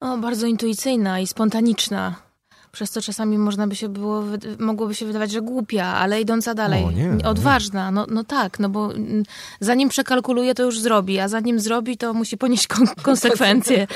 [0.00, 2.27] O, bardzo intuicyjna i spontaniczna
[2.78, 4.24] przez co czasami można by się było,
[4.58, 7.90] mogłoby się wydawać, że głupia, ale idąca dalej, o, nie, odważna.
[7.90, 9.22] No, no tak, no bo mm,
[9.60, 13.86] zanim przekalkuluje, to już zrobi, a zanim zrobi, to musi ponieść kon konsekwencje.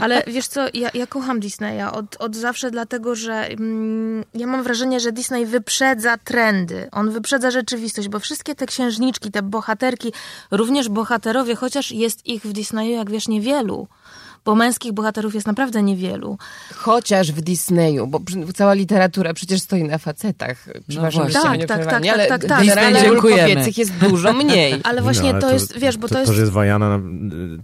[0.00, 4.62] Ale wiesz co, ja, ja kocham Disneya od, od zawsze, dlatego że mm, ja mam
[4.62, 6.88] wrażenie, że Disney wyprzedza trendy.
[6.92, 10.12] On wyprzedza rzeczywistość, bo wszystkie te księżniczki, te bohaterki,
[10.50, 13.88] również bohaterowie, chociaż jest ich w Disneyu, jak wiesz, niewielu
[14.46, 16.38] bo męskich bohaterów jest naprawdę niewielu.
[16.74, 18.20] Chociaż w Disneyu, bo
[18.54, 20.66] cała literatura przecież stoi na facetach.
[20.88, 24.80] Przepraszam, no tak, tak, tak, tak, ale tak, tak, generalnie ale kobiecych jest dużo mniej.
[24.84, 26.30] Ale właśnie no, ale to, to, jest, wiesz, bo to, to jest...
[26.30, 27.00] To, że jest Wajana,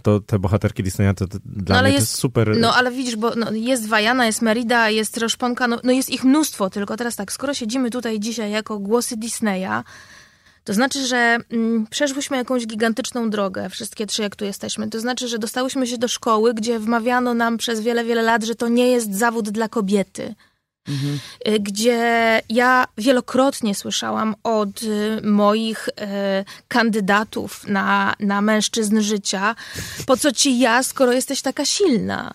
[0.03, 2.57] to te bohaterki Disneya, to, to dla no, mnie jest, to jest super...
[2.57, 6.23] No ale widzisz, bo no, jest Wajana, jest Merida, jest Roszponka, no, no jest ich
[6.23, 9.83] mnóstwo, tylko teraz tak, skoro siedzimy tutaj dzisiaj jako głosy Disneya,
[10.63, 14.89] to znaczy, że mm, przeszłyśmy jakąś gigantyczną drogę, wszystkie trzy, jak tu jesteśmy.
[14.89, 18.55] To znaczy, że dostałyśmy się do szkoły, gdzie wmawiano nam przez wiele, wiele lat, że
[18.55, 20.35] to nie jest zawód dla kobiety.
[20.87, 21.19] Mhm.
[21.47, 25.91] Y, gdzie ja wielokrotnie słyszałam od y, moich y,
[26.67, 29.55] kandydatów na, na mężczyzn życia,
[30.05, 32.33] po co ci ja, skoro jesteś taka silna?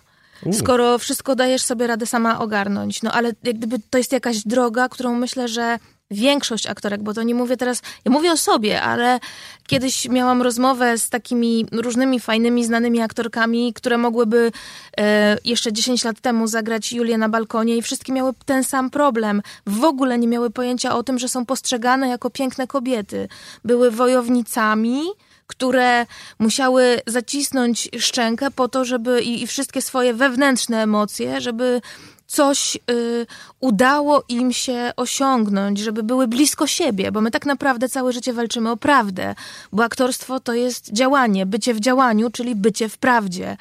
[0.53, 3.03] Skoro wszystko dajesz sobie radę sama ogarnąć.
[3.03, 5.79] No ale jak gdyby to jest jakaś droga, którą myślę, że
[6.11, 9.21] większość aktorek, bo to nie mówię teraz, ja mówię o sobie, ale
[9.66, 14.53] kiedyś miałam rozmowę z takimi różnymi fajnymi, znanymi aktorkami, które mogłyby
[14.99, 19.42] e, jeszcze 10 lat temu zagrać Julię na balkonie i wszystkie miały ten sam problem.
[19.66, 23.29] W ogóle nie miały pojęcia o tym, że są postrzegane jako piękne kobiety.
[23.64, 25.03] Były wojownicami,
[25.47, 26.07] które
[26.38, 31.81] musiały zacisnąć szczękę po to, żeby i, i wszystkie swoje wewnętrzne emocje, żeby
[32.29, 33.27] coś y,
[33.61, 38.71] udało im się osiągnąć, żeby były blisko siebie, bo my tak naprawdę całe życie walczymy
[38.71, 39.35] o prawdę,
[39.73, 43.57] bo aktorstwo to jest działanie, bycie w działaniu, czyli bycie w prawdzie.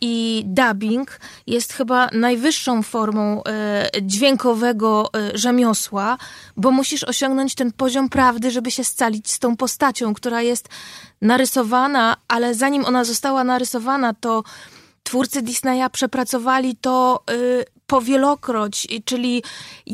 [0.00, 3.42] I dubbing jest chyba najwyższą formą
[3.96, 6.18] y, dźwiękowego y, rzemiosła,
[6.56, 10.68] bo musisz osiągnąć ten poziom prawdy, żeby się scalić z tą postacią, która jest
[11.22, 14.44] narysowana, ale zanim ona została narysowana, to
[15.02, 19.42] twórcy Disneya przepracowali to y, powielokroć, czyli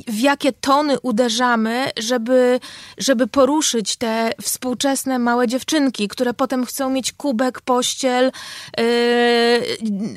[0.07, 2.61] w jakie tony uderzamy, żeby,
[2.98, 8.33] żeby poruszyć te współczesne małe dziewczynki, które potem chcą mieć kubek, pościel,
[8.78, 8.85] yy,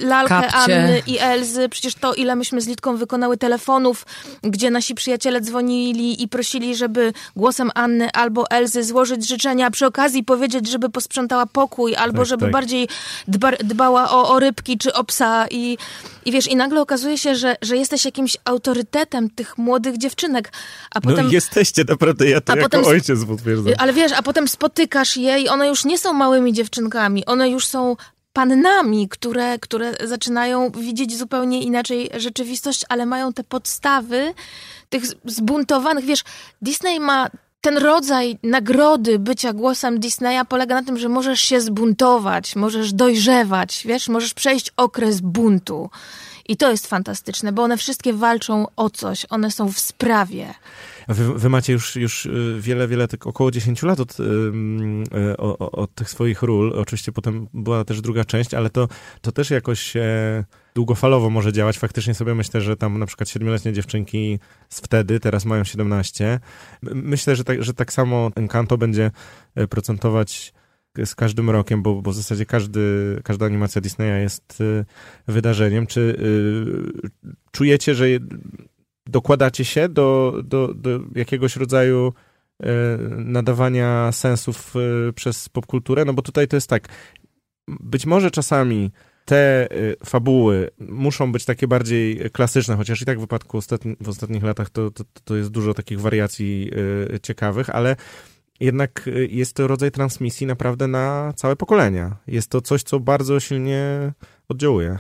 [0.08, 0.58] lalkę Kapcie.
[0.58, 1.70] Anny i Elzy.
[1.70, 4.06] Przecież to, ile myśmy z Litką wykonały telefonów,
[4.42, 9.86] gdzie nasi przyjaciele dzwonili i prosili, żeby głosem Anny albo Elzy złożyć życzenia, a przy
[9.86, 12.52] okazji powiedzieć, żeby posprzątała pokój, albo tak, żeby tak.
[12.52, 12.88] bardziej
[13.28, 15.46] dba, dbała o, o rybki czy o psa.
[15.52, 15.78] I,
[16.26, 20.52] I wiesz, i nagle okazuje się, że, że jesteś jakimś autorytetem tych młodych dziewczynek.
[20.96, 23.74] A no potem, jesteście, naprawdę, ja to a jako potem- ojciec potwierdzam.
[23.78, 27.68] ale wiesz, a potem spotykasz je i one już nie są małymi dziewczynkami, one już
[27.68, 27.96] są
[28.34, 34.34] pannami, które, które zaczynają widzieć zupełnie inaczej rzeczywistość, ale mają te podstawy
[34.90, 36.06] tych zbuntowanych.
[36.06, 36.24] Wiesz,
[36.62, 37.30] Disney ma
[37.66, 43.84] ten rodzaj nagrody bycia głosem Disneya polega na tym, że możesz się zbuntować, możesz dojrzewać,
[43.86, 45.90] wiesz, możesz przejść okres buntu.
[46.50, 50.54] I to jest fantastyczne, bo one wszystkie walczą o coś, one są w sprawie.
[51.08, 54.24] Wy, wy macie już, już y, wiele, wiele, tak około 10 lat od, y,
[55.38, 56.74] o- o- od tych swoich ról.
[56.80, 58.88] Oczywiście potem była też druga część, ale to,
[59.22, 59.94] to też jakoś
[60.76, 61.78] długofalowo może działać.
[61.78, 66.26] Faktycznie sobie myślę, że tam na przykład siedmioletnie dziewczynki z wtedy, teraz mają 17.
[66.84, 69.12] M- Myślę, że tak, że tak samo Encanto będzie
[69.56, 70.54] e, procentować
[71.06, 72.82] z każdym rokiem, bo, bo w zasadzie każdy,
[73.24, 74.86] każda animacja Disneya jest y,
[75.28, 75.88] wydarzeniem.
[75.88, 77.10] Czy y,
[77.52, 78.06] czujecie, że
[79.06, 82.14] dokładacie się do, do, do jakiegoś rodzaju
[82.64, 82.68] e,
[83.18, 84.74] nadawania sensów
[85.16, 86.06] przez popkulturę?
[86.06, 86.88] No bo tutaj to jest tak,
[87.68, 88.92] być może czasami
[89.26, 89.68] te
[90.06, 94.70] fabuły muszą być takie bardziej klasyczne, chociaż i tak w wypadku ostatni, w ostatnich latach
[94.70, 96.72] to, to, to jest dużo takich wariacji
[97.22, 97.96] ciekawych, ale
[98.60, 102.18] jednak e, jest to rodzaj transmisji naprawdę na całe pokolenia.
[102.28, 104.14] Jest to coś, co bardzo silnie
[104.50, 105.00] oddziałuje.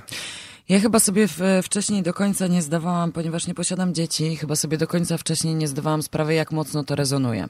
[0.70, 1.28] Ja chyba sobie
[1.64, 5.68] wcześniej do końca nie zdawałam, ponieważ nie posiadam dzieci, chyba sobie do końca wcześniej nie
[5.68, 7.48] zdawałam sprawy, jak mocno to rezonuje.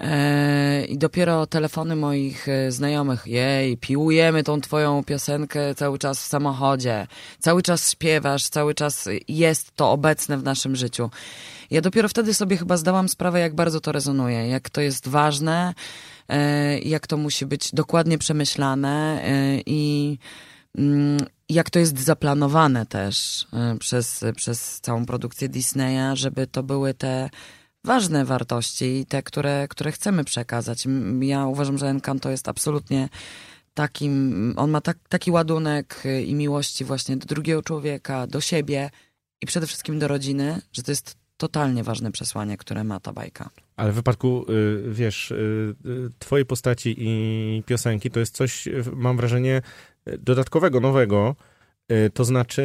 [0.00, 6.26] E, I dopiero telefony moich e, znajomych, jej, piłujemy tą twoją piosenkę cały czas w
[6.26, 7.06] samochodzie,
[7.38, 11.10] cały czas śpiewasz, cały czas jest to obecne w naszym życiu.
[11.70, 15.74] Ja dopiero wtedy sobie chyba zdałam sprawę, jak bardzo to rezonuje, jak to jest ważne,
[16.28, 20.18] e, jak to musi być dokładnie przemyślane e, i
[20.78, 26.94] mm, jak to jest zaplanowane też e, przez, przez całą produkcję Disneya, żeby to były
[26.94, 27.30] te
[27.84, 30.86] ważne wartości i te, które, które chcemy przekazać.
[31.20, 33.08] Ja uważam, że Encanto jest absolutnie
[33.74, 38.90] takim, on ma tak, taki ładunek i miłości właśnie do drugiego człowieka, do siebie
[39.40, 43.50] i przede wszystkim do rodziny, że to jest totalnie ważne przesłanie, które ma ta bajka.
[43.76, 49.16] Ale w wypadku, y, wiesz, y, y, twojej postaci i piosenki to jest coś, mam
[49.16, 49.62] wrażenie,
[50.18, 51.36] dodatkowego, nowego.
[52.14, 52.64] To znaczy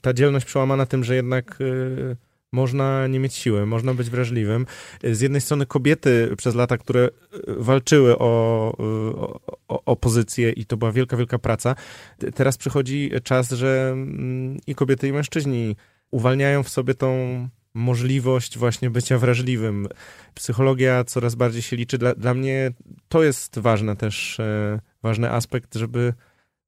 [0.00, 1.58] ta dzielność przełamana tym, że jednak
[2.52, 4.66] można nie mieć siły, można być wrażliwym.
[5.02, 7.08] Z jednej strony kobiety przez lata, które
[7.46, 8.72] walczyły o,
[9.68, 11.74] o, o, pozycję i to była wielka, wielka praca.
[12.34, 15.76] Teraz przychodzi czas, że mm, i kobiety, i mężczyźni
[16.10, 19.88] uwalniają w sobie tą możliwość właśnie bycia wrażliwym.
[20.34, 21.98] Psychologia coraz bardziej się liczy.
[21.98, 22.70] Dla, dla mnie
[23.08, 26.14] to jest ważne też, e, ważny aspekt, żeby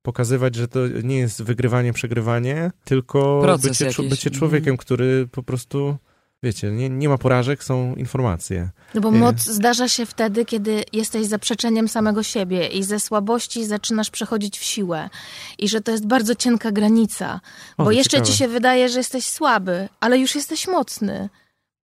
[0.03, 5.96] pokazywać, że to nie jest wygrywanie, przegrywanie, tylko Proces bycie, bycie człowiekiem, który po prostu,
[6.42, 8.70] wiecie, nie, nie ma porażek, są informacje.
[8.94, 9.18] No bo Nie.
[9.18, 14.62] moc zdarza się wtedy, kiedy jesteś zaprzeczeniem samego siebie i ze słabości zaczynasz przechodzić w
[14.64, 15.11] siłę.
[15.59, 17.40] I że to jest bardzo cienka granica.
[17.79, 18.33] O, bo jeszcze ciekawe.
[18.33, 21.29] ci się wydaje, że jesteś słaby, ale już jesteś mocny.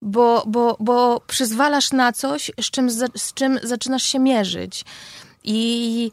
[0.01, 4.85] Bo, bo, bo przyzwalasz na coś, z czym, z czym zaczynasz się mierzyć.
[5.43, 6.11] I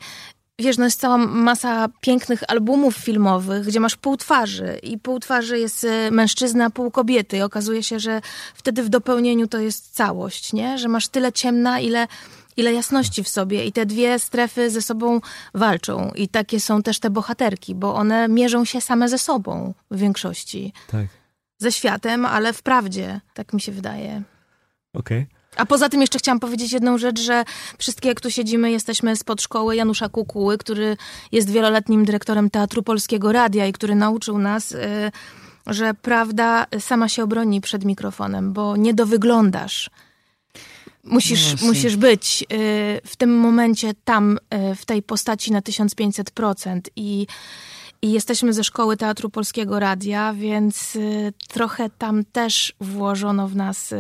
[0.59, 5.59] wiesz, no jest cała masa pięknych albumów filmowych, gdzie masz pół twarzy i pół twarzy
[5.59, 8.21] jest e, mężczyzna, pół kobiety i okazuje się, że
[8.55, 10.79] wtedy w dopełnieniu to jest całość, nie?
[10.79, 12.09] Że masz tyle ciemna, ile,
[12.57, 15.21] ile jasności w sobie i te dwie strefy ze sobą
[15.55, 19.99] walczą i takie są też te bohaterki, bo one mierzą się same ze sobą w
[19.99, 20.73] większości.
[20.91, 21.07] Tak.
[21.59, 24.23] Ze światem, ale w prawdzie, tak mi się wydaje.
[24.95, 25.27] Okej.
[25.57, 27.45] A poza tym jeszcze chciałam powiedzieć jedną rzecz, że
[27.79, 30.97] wszystkie jak tu siedzimy jesteśmy spod szkoły Janusza Kukuły, który
[31.33, 35.13] jest wieloletnim dyrektorem Teatru Polskiego Radia i który nauczył nas, y,
[35.67, 39.91] że prawda sama się obroni przed mikrofonem, bo nie dowyglądasz.
[41.05, 41.69] Musisz, No właśnie.
[41.69, 42.47] musisz być y,
[43.07, 44.39] w tym momencie tam,
[44.73, 47.27] y, w tej postaci na 1500% i
[48.03, 53.95] i jesteśmy ze szkoły Teatru Polskiego Radia, więc y, trochę tam też włożono w nas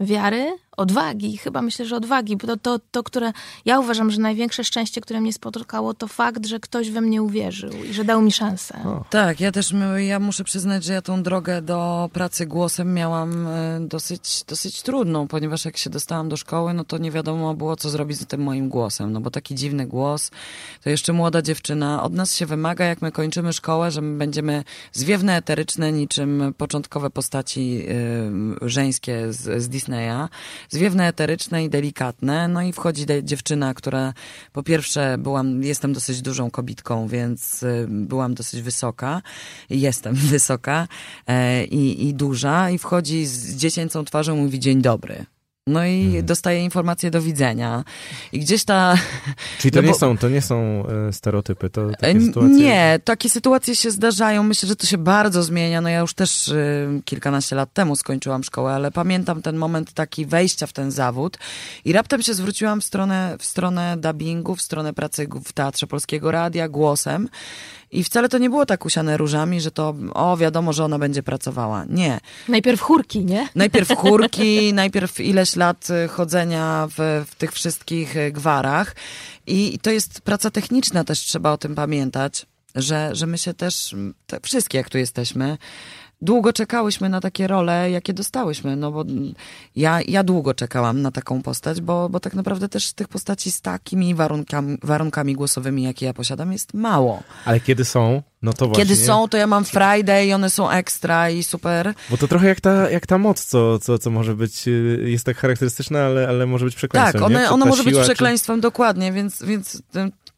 [0.00, 3.32] wiary, odwagi, chyba myślę, że odwagi, bo to, to, to, które
[3.64, 7.70] ja uważam, że największe szczęście, które mnie spotkało, to fakt, że ktoś we mnie uwierzył
[7.90, 8.78] i że dał mi szansę.
[8.84, 9.04] O.
[9.10, 13.80] Tak, ja też, ja muszę przyznać, że ja tą drogę do pracy głosem miałam e,
[13.80, 17.90] dosyć, dosyć trudną, ponieważ jak się dostałam do szkoły, no to nie wiadomo było, co
[17.90, 20.30] zrobić z tym moim głosem, no bo taki dziwny głos,
[20.82, 24.64] to jeszcze młoda dziewczyna, od nas się wymaga, jak my kończymy szkołę, że my będziemy
[24.92, 27.82] zwiewne, eteryczne, niczym początkowe postaci
[28.62, 30.28] e, żeńskie z, z Disneya,
[30.68, 32.48] zwiewne, eteryczne i delikatne.
[32.48, 34.12] No i wchodzi dziewczyna, która
[34.52, 39.22] po pierwsze byłam, jestem dosyć dużą kobitką, więc y, byłam dosyć wysoka.
[39.70, 40.88] Jestem wysoka
[41.26, 45.35] e, i, duża i wchodzi z dziecięcą twarzą mówi dzień dobry.
[45.68, 46.26] No i hmm.
[46.26, 47.84] dostaje informację do widzenia.
[48.32, 48.94] I gdzieś ta...
[49.58, 49.98] Czyli to, no nie, bo...
[49.98, 52.56] są, to nie są e, stereotypy, to takie sytuacje...
[52.56, 54.42] Nie, takie sytuacje się zdarzają.
[54.42, 55.80] Myślę, że to się bardzo zmienia.
[55.80, 60.26] No ja już też y, kilkanaście lat temu skończyłam szkołę, ale pamiętam ten moment taki
[60.26, 61.38] wejścia w ten zawód
[61.84, 66.30] i raptem się zwróciłam w stronę, w stronę dubbingu, w stronę pracy w Teatrze Polskiego
[66.30, 67.28] Radia, głosem.
[67.90, 71.22] I wcale to nie było tak usiane różami, że to, o, wiadomo, że ona będzie
[71.22, 71.84] pracowała.
[71.88, 72.20] Nie.
[72.48, 73.48] Najpierw chórki, nie?
[73.54, 78.96] Najpierw chórki, najpierw ileś lat y, chodzenia w, w tych wszystkich y, gwarach.
[79.46, 83.94] I to jest praca techniczna też, trzeba o tym pamiętać, że, że my się też,
[84.26, 85.58] te wszystkie jak tu jesteśmy,
[86.20, 89.04] długo czekałyśmy na takie role, jakie dostałyśmy, no bo
[89.76, 93.60] ja, ja długo czekałam na taką postać, bo, bo tak naprawdę też tych postaci z
[93.60, 97.22] takimi warunkami, warunkami głosowymi, jakie ja posiadam, jest mało.
[97.44, 98.84] Ale kiedy są, no to właśnie...
[98.84, 101.94] Kiedy są, to ja mam Friday i one są ekstra i super.
[102.10, 105.26] Bo to trochę jak ta, jak ta moc, co, co, co może być, y, jest
[105.26, 108.62] tak charakterystyczna, ale, ale może być przekleństwem, Tak, one, ona może być przekleństwem, czy...
[108.62, 109.82] dokładnie, więc, więc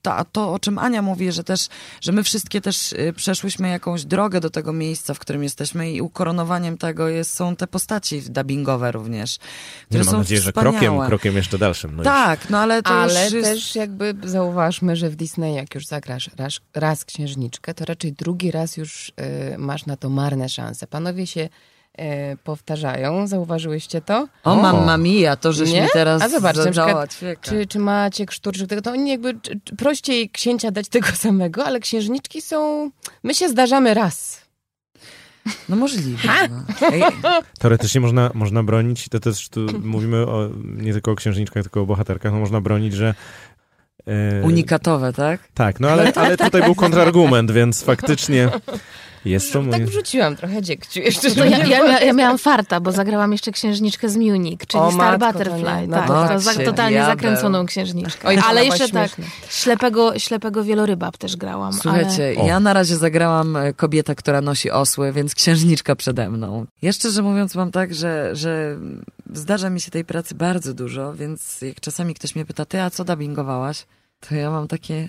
[0.02, 1.68] to, to, o czym Ania mówi, że też,
[2.00, 6.00] że my wszystkie też y, przeszłyśmy jakąś drogę do tego miejsca, w którym jesteśmy i
[6.00, 9.38] ukoronowaniem tego jest, są te postaci dubbingowe również,
[9.86, 10.72] które no, są mam nadzieję, wspaniałe.
[10.72, 11.96] że krokiem, krokiem jeszcze dalszym.
[11.96, 12.50] No tak, już.
[12.50, 13.48] no ale to Ale już jest...
[13.48, 18.50] też jakby zauważmy, że w Disney jak już zagrasz raz, raz księżniczkę, to raczej drugi
[18.50, 20.86] raz już y, masz na to marne szanse.
[20.86, 21.48] Panowie się
[21.98, 23.26] e, powtarzają.
[23.26, 24.28] Zauważyłyście to?
[24.44, 24.56] O, o.
[24.56, 25.82] mamma mia, to żeś nie?
[25.82, 29.34] mi teraz A zobacz, na przykład, czy, czy Maciek Szturczyk, to oni jakby
[29.78, 32.90] prościej księcia dać tego samego, ale księżniczki są...
[33.22, 34.48] My się zdarzamy raz.
[35.68, 36.28] No możliwe.
[36.50, 36.62] No.
[37.60, 41.86] Teoretycznie można, można bronić, to też tu mówimy o, nie tylko o księżniczkach, tylko o
[41.86, 43.14] bohaterkach, no można bronić, że
[44.06, 45.40] e, Unikatowe, tak?
[45.54, 48.50] Tak, no ale, ale tutaj był kontrargument, więc faktycznie
[49.24, 49.72] jest to mój...
[49.72, 51.28] Tak wrzuciłam trochę dziegciu jeszcze.
[51.36, 55.18] No ja, ja, ja, miałam farta, bo zagrałam jeszcze księżniczkę z Munich, czyli o, Star
[55.18, 55.88] matko, Butterfly.
[55.88, 58.28] No, tak, to, to, to totalnie zakręconą księżniczkę.
[58.28, 59.10] Oj, ale jeszcze tak,
[59.50, 61.72] ślepego, ślepego wieloryba też grałam.
[61.72, 62.48] Słuchajcie, ale...
[62.48, 66.66] ja na razie zagrałam e, kobieta, która nosi osły, więc księżniczka przede mną.
[66.82, 68.78] Ja szczerze mówiąc mam tak, że, że
[69.32, 72.90] zdarza mi się tej pracy bardzo dużo, więc jak czasami ktoś mnie pyta, ty a
[72.90, 73.86] co dubbingowałaś?
[74.20, 75.08] To ja mam takie,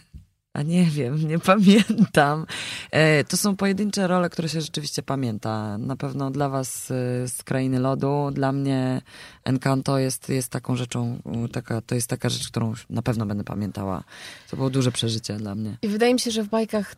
[0.53, 2.45] a nie wiem, nie pamiętam.
[2.91, 5.77] E, to są pojedyncze role, które się rzeczywiście pamięta.
[5.77, 9.01] Na pewno dla was e, z Krainy Lodu, dla mnie
[9.43, 11.21] Encanto jest, jest taką rzeczą,
[11.51, 14.03] taka, to jest taka rzecz, którą na pewno będę pamiętała.
[14.49, 15.77] To było duże przeżycie dla mnie.
[15.81, 16.95] I wydaje mi się, że w bajkach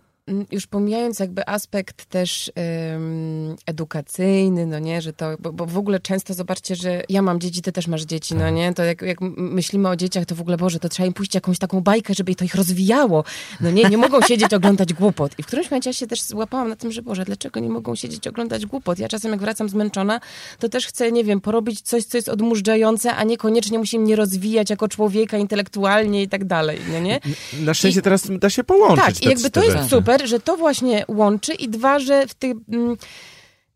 [0.51, 2.51] już pomijając jakby aspekt też
[2.91, 7.39] um, edukacyjny, no nie, że to, bo, bo, w ogóle często zobaczcie, że ja mam
[7.39, 8.53] dzieci, ty też masz dzieci, no tak.
[8.53, 11.36] nie, to jak, jak myślimy o dzieciach, to w ogóle, Boże, to trzeba im puścić
[11.36, 13.23] jakąś taką bajkę, żeby to ich rozwijało,
[13.61, 15.32] no nie, nie mogą siedzieć oglądać głupot.
[15.38, 17.95] I w którymś momencie ja się też złapałam na tym, że Boże, dlaczego nie mogą
[17.95, 18.99] siedzieć oglądać głupot?
[18.99, 20.19] Ja czasem jak wracam zmęczona,
[20.59, 24.69] to też chcę, nie wiem, porobić coś, co jest odmurzające, a niekoniecznie musi mnie rozwijać
[24.69, 27.19] jako człowieka intelektualnie i tak dalej, no nie?
[27.59, 29.05] Na szczęście I, teraz da się połączyć.
[29.05, 32.57] Tak, i jakby to jest super, że to właśnie łączy i dwa, że w tych...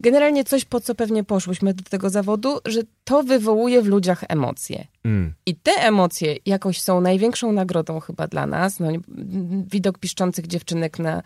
[0.05, 4.87] Generalnie coś, po co pewnie poszłyśmy do tego zawodu, że to wywołuje w ludziach emocje.
[5.05, 5.33] Mm.
[5.45, 8.79] I te emocje jakoś są największą nagrodą chyba dla nas.
[8.79, 8.87] No,
[9.71, 11.23] widok piszczących dziewczynek na,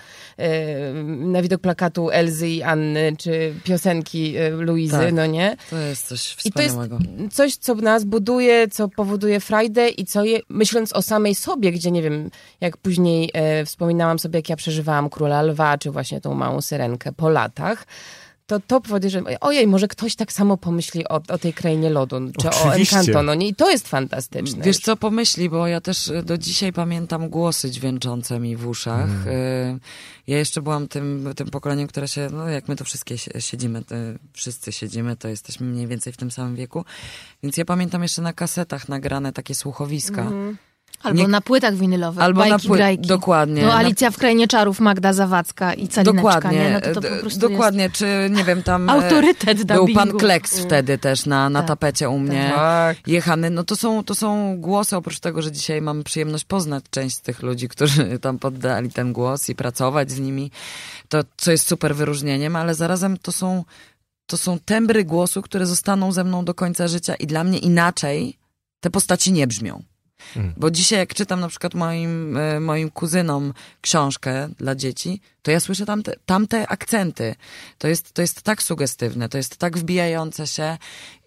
[1.05, 5.13] na widok plakatu Elzy i Anny, czy piosenki e, Luizy, tak.
[5.13, 5.57] no nie?
[5.69, 6.97] To jest coś wspaniałego.
[6.97, 11.01] I to jest coś, co nas buduje, co powoduje frajdę i co je, myśląc o
[11.01, 12.29] samej sobie, gdzie nie wiem,
[12.61, 17.11] jak później e, wspominałam sobie, jak ja przeżywałam Króla Lwa, czy właśnie tą małą syrenkę
[17.11, 17.85] po latach,
[18.49, 22.15] to to powoduje, że ojej, może ktoś tak samo pomyśli o, o tej krainie lodu,
[22.41, 22.95] czy Oczywiście.
[22.95, 23.47] o Encanto, no nie?
[23.47, 24.63] I to jest fantastyczne.
[24.63, 29.09] Wiesz co pomyśli, bo ja też do dzisiaj pamiętam głosy dźwięczące mi w uszach.
[29.27, 29.79] Mm.
[30.27, 33.83] Ja jeszcze byłam tym, tym pokoleniem, które się, no jak my to wszystkie siedzimy,
[34.33, 36.85] wszyscy siedzimy, to jesteśmy mniej więcej w tym samym wieku.
[37.43, 40.21] Więc ja pamiętam jeszcze na kasetach nagrane takie słuchowiska.
[40.21, 40.57] Mm
[41.03, 41.27] Albo nie...
[41.27, 42.77] na płytach winylowych, Albo bajki, na pły...
[42.77, 43.07] grajki.
[43.07, 43.61] Dokładnie.
[43.61, 46.59] No Alicja w Krainie Czarów, Magda Zawadzka i Calineczka, Dokładnie.
[46.59, 46.71] Nie?
[46.73, 47.95] No to, to po Dokładnie, jest...
[47.95, 48.89] czy nie wiem, tam...
[48.89, 50.65] E, Autorytet Był pan Kleks mm.
[50.65, 51.67] wtedy też na, na tak.
[51.67, 52.51] tapecie u mnie.
[52.55, 53.07] Tak.
[53.07, 53.49] Jechany.
[53.49, 57.21] No to są, to są głosy, oprócz tego, że dzisiaj mam przyjemność poznać część z
[57.21, 60.51] tych ludzi, którzy tam poddali ten głos i pracować z nimi,
[61.09, 63.63] to co jest super wyróżnieniem, ale zarazem to są,
[64.25, 68.37] to są tembry głosu, które zostaną ze mną do końca życia i dla mnie inaczej
[68.79, 69.83] te postaci nie brzmią.
[70.35, 70.53] Mm.
[70.57, 75.59] Bo dzisiaj jak czytam na przykład moim, e, moim kuzynom książkę dla dzieci, to ja
[75.59, 77.35] słyszę tamte, tamte akcenty.
[77.77, 80.77] To jest, to jest tak sugestywne, to jest tak wbijające się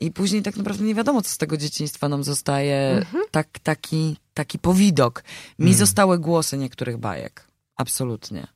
[0.00, 2.90] i później tak naprawdę nie wiadomo, co z tego dzieciństwa nam zostaje.
[2.90, 3.24] Mhm.
[3.30, 5.24] Tak, taki, taki powidok.
[5.58, 5.78] Mi mm.
[5.78, 7.46] zostały głosy niektórych bajek.
[7.76, 8.46] Absolutnie.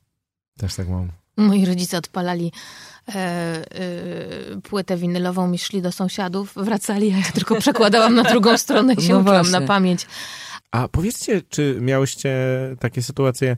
[0.59, 1.09] Też tak mam.
[1.37, 2.53] Moi rodzice odpalali
[4.63, 9.03] płytę winylową, mi szli do sąsiadów, wracali, a ja tylko przekładałam na drugą stronę i
[9.03, 10.07] się no uczyłam na pamięć.
[10.71, 12.37] A powiedzcie, czy miałyście
[12.81, 13.57] takie sytuacje,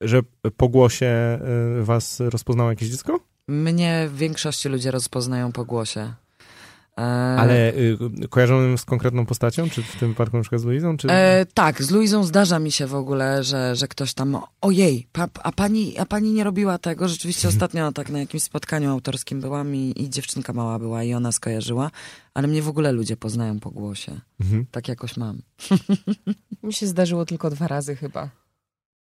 [0.00, 0.20] że
[0.56, 1.38] po głosie e,
[1.82, 3.20] was rozpoznało jakieś dziecko?
[3.48, 6.12] Mnie w większości ludzie rozpoznają po głosie.
[6.98, 7.02] E,
[7.38, 10.96] Ale y, kojarzonym z konkretną postacią, czy w tym wypadku na przykład z Luizą?
[10.96, 11.08] Czy...
[11.10, 15.28] E, tak, z Luizą zdarza mi się w ogóle, że, że ktoś tam, ojej, pa,
[15.42, 17.08] a, pani, a pani nie robiła tego?
[17.08, 17.54] Rzeczywiście mhm.
[17.54, 21.90] ostatnio tak na jakimś spotkaniu autorskim byłam i, i dziewczynka mała była i ona skojarzyła,
[22.34, 24.20] ale mnie w ogóle ludzie poznają po głosie.
[24.40, 24.66] Mhm.
[24.70, 25.42] Tak jakoś mam.
[26.62, 28.30] mi się zdarzyło tylko dwa razy chyba.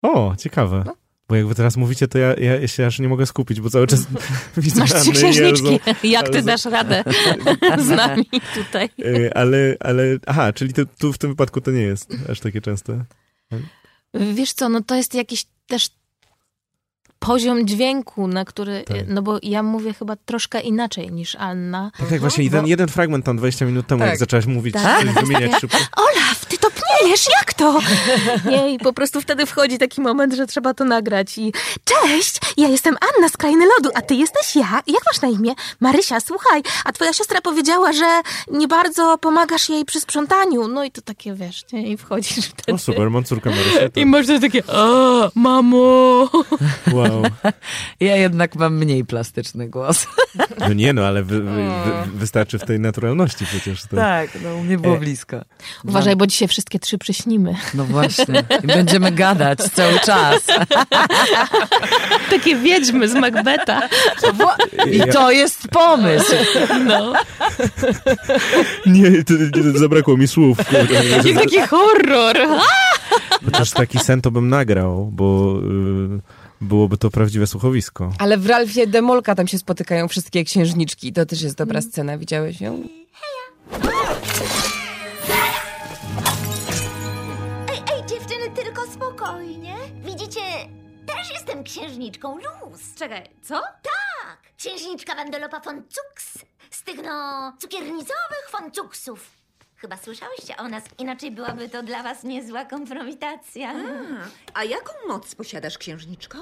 [0.02, 0.82] O, ciekawe.
[0.86, 1.05] No.
[1.28, 3.86] Bo jak wy teraz mówicie, to ja, ja się aż nie mogę skupić, bo cały
[3.86, 4.00] czas
[4.56, 5.80] widzę Masz trzy księżniczki.
[6.16, 7.04] Jak ty dasz radę
[7.86, 8.88] z nami tutaj?
[9.04, 12.60] E, ale, ale, aha, czyli to, tu w tym wypadku to nie jest aż takie
[12.60, 13.04] częste.
[14.14, 15.90] Wiesz co, no to jest jakiś też
[17.18, 18.96] poziom dźwięku, na który, tak.
[19.08, 21.90] no bo ja mówię chyba troszkę inaczej niż Anna.
[21.98, 22.66] Tak, tak, właśnie bo...
[22.66, 24.08] jeden fragment tam 20 minut temu, tak.
[24.08, 25.06] jak zaczęłaś mówić, tak?
[25.06, 25.78] wymieniać szybko.
[25.96, 26.70] Olaf, ty to
[27.00, 27.80] pniejesz, jak to?
[28.50, 31.52] Nie, i po prostu wtedy wchodzi taki moment, że trzeba to nagrać i
[31.84, 34.82] cześć, ja jestem Anna z Krainy Lodu, a ty jesteś ja.
[34.86, 35.54] Jak masz na imię?
[35.80, 38.20] Marysia, słuchaj, a twoja siostra powiedziała, że
[38.50, 40.68] nie bardzo pomagasz jej przy sprzątaniu.
[40.68, 41.88] No i to takie, wiesz, nie?
[41.88, 42.72] i wchodzisz wtedy.
[42.72, 43.90] O super, mam córkę Marysię.
[43.90, 44.00] To...
[44.00, 46.28] I masz takie, o, mamo.
[46.92, 47.22] Wow.
[48.00, 50.06] Ja jednak mam mniej plastyczny głos.
[50.58, 53.82] No nie no, ale wy, wy, wy, wystarczy w tej naturalności przecież.
[53.82, 53.96] To...
[53.96, 55.36] Tak, no u mnie było e, blisko.
[55.84, 57.54] Uważaj, bo dzisiaj wszystkie trzy przyśnimy.
[57.74, 58.44] No właśnie.
[58.64, 60.42] I będziemy gadać cały czas.
[62.30, 63.88] Takie wiedźmy z Macbeta.
[64.92, 66.34] I to jest pomysł.
[66.84, 67.12] No.
[68.86, 70.58] Nie, to, to zabrakło mi słów.
[71.24, 72.36] Jak taki horror.
[73.44, 75.58] Chociaż taki sen to bym nagrał, bo...
[75.62, 76.20] Yy
[76.60, 78.12] byłoby to prawdziwe słuchowisko.
[78.18, 81.12] Ale w Ralfie Demolka tam się spotykają wszystkie księżniczki.
[81.12, 82.18] To też jest dobra scena.
[82.18, 82.82] Widziałeś ją?
[83.72, 84.05] Ej,
[92.10, 92.94] księżniczką Luz.
[92.94, 93.60] Czekaj, co?
[93.60, 95.82] Tak, księżniczka Wandelopa von.
[96.70, 99.30] Z tych, no, cukiernicowych von Cuxów.
[99.76, 103.70] Chyba słyszałyście o nas, inaczej byłaby to dla was niezła kompromitacja.
[104.54, 106.38] A, a jaką moc posiadasz, księżniczko?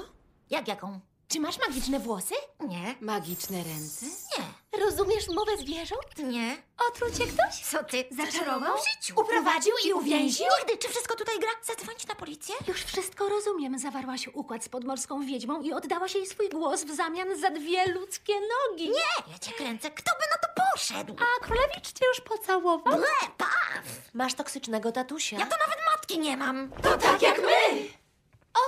[0.49, 0.99] Jak jaką?
[1.27, 2.33] Czy masz magiczne włosy?
[2.59, 2.95] Nie.
[3.01, 4.05] Magiczne ręce?
[4.05, 4.79] Nie.
[4.85, 6.17] Rozumiesz mowę zwierząt?
[6.17, 6.57] Nie.
[6.89, 7.59] Otruł cię ktoś?
[7.63, 8.05] Co ty?
[8.11, 8.77] Zaczarował?
[8.77, 9.21] W życiu.
[9.21, 10.45] Uprowadził i uwięził?
[10.59, 10.77] Nigdy.
[10.77, 11.49] Czy wszystko tutaj gra?
[11.63, 12.55] Zadzwonić na policję?
[12.67, 13.79] Już wszystko rozumiem.
[13.79, 18.33] Zawarłaś układ z podmorską wiedźmą i oddałaś jej swój głos w zamian za dwie ludzkie
[18.33, 18.89] nogi.
[18.89, 19.31] Nie!
[19.31, 19.91] Ja cię kręcę.
[19.91, 21.15] Kto by na to poszedł?
[21.19, 22.95] A królewicz cię już pocałował?
[22.97, 23.07] Ble,
[23.37, 23.83] paw!
[24.13, 25.37] Masz toksycznego tatusia.
[25.39, 26.71] Ja to nawet matki nie mam.
[26.83, 27.67] To tak jak my!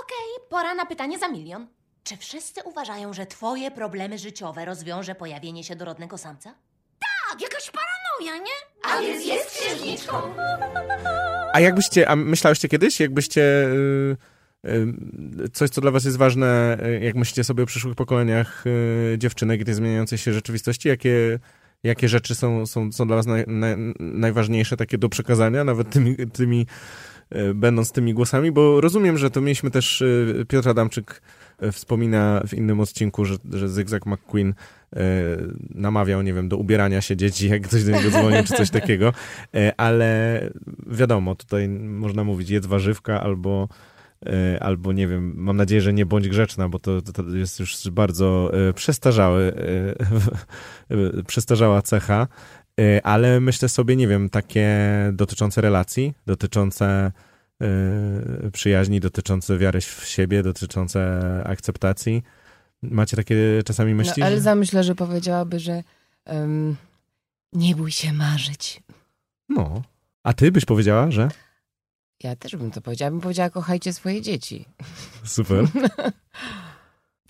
[0.02, 1.77] Okej, okay, pora na pytanie za milion.
[2.08, 6.54] Czy wszyscy uważają, że twoje problemy życiowe rozwiąże pojawienie się dorodnego samca?
[7.00, 8.90] Tak, jakaś paranoja, nie?
[8.90, 10.16] A więc jest księżniczką.
[11.52, 14.16] A jakbyście, a myślałyście kiedyś, jakbyście y,
[15.44, 18.64] y, coś, co dla was jest ważne, y, jak myślicie sobie o przyszłych pokoleniach
[19.18, 21.38] dziewczynek i tej zmieniającej się rzeczywistości, jakie,
[21.82, 26.16] jakie rzeczy są, są, są dla was naj, naj, najważniejsze takie do przekazania, nawet tymi,
[26.32, 26.66] tymi
[27.54, 30.04] będąc tymi głosami, bo rozumiem, że to mieliśmy też
[30.48, 31.22] Piotr Adamczyk
[31.72, 35.02] wspomina w innym odcinku, że, że Zygzak McQueen e,
[35.74, 39.12] namawiał, nie wiem, do ubierania się dzieci, jak ktoś do niego dzwonił, czy coś takiego,
[39.54, 40.40] e, ale
[40.86, 43.68] wiadomo, tutaj można mówić jedz warzywka albo
[44.26, 47.90] e, albo nie wiem, mam nadzieję, że nie bądź grzeczna, bo to, to jest już
[47.90, 49.52] bardzo przestarzały,
[51.26, 52.26] przestarzała cecha,
[53.02, 54.78] ale myślę sobie, nie wiem, takie
[55.12, 57.12] dotyczące relacji, dotyczące
[58.52, 62.22] przyjaźni, dotyczące wiary w siebie, dotyczące akceptacji.
[62.82, 64.22] Macie takie czasami no, myśli?
[64.22, 64.54] No, Elza że...
[64.54, 65.82] myślę, że powiedziałaby, że
[66.26, 66.76] um,
[67.52, 68.82] nie bój się marzyć.
[69.48, 69.82] No.
[70.22, 71.28] A ty byś powiedziała, że?
[72.22, 73.10] Ja też bym to powiedziała.
[73.10, 74.64] Bym powiedziała, kochajcie swoje dzieci.
[75.24, 75.64] Super.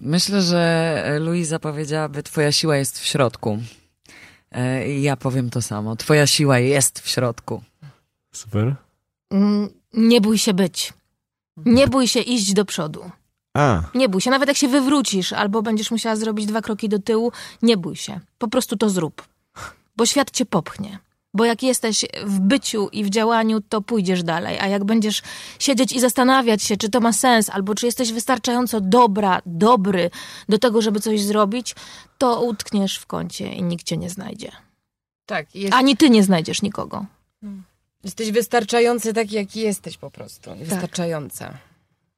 [0.01, 3.59] Myślę, że Luiza powiedziałaby, twoja siła jest w środku.
[4.51, 5.97] E, I ja powiem to samo.
[5.97, 7.63] Twoja siła jest w środku.
[8.33, 8.75] Super.
[9.93, 10.93] Nie bój się być.
[11.57, 13.11] Nie bój się iść do przodu.
[13.55, 13.83] A.
[13.95, 14.31] Nie bój się.
[14.31, 17.33] Nawet jak się wywrócisz albo będziesz musiała zrobić dwa kroki do tyłu,
[17.63, 18.21] nie bój się.
[18.39, 19.29] Po prostu to zrób.
[19.97, 20.99] Bo świat cię popchnie.
[21.35, 24.59] Bo jak jesteś w byciu i w działaniu, to pójdziesz dalej.
[24.59, 25.23] A jak będziesz
[25.59, 30.11] siedzieć i zastanawiać się, czy to ma sens, albo czy jesteś wystarczająco dobra, dobry
[30.49, 31.75] do tego, żeby coś zrobić,
[32.19, 34.53] to utkniesz w kącie i nikt cię nie znajdzie.
[35.27, 35.55] Tak.
[35.55, 35.75] Jest...
[35.75, 37.07] Ani ty nie znajdziesz nikogo.
[38.05, 40.51] Jesteś wystarczający taki, jaki jesteś po prostu.
[40.55, 41.59] Wystarczająca.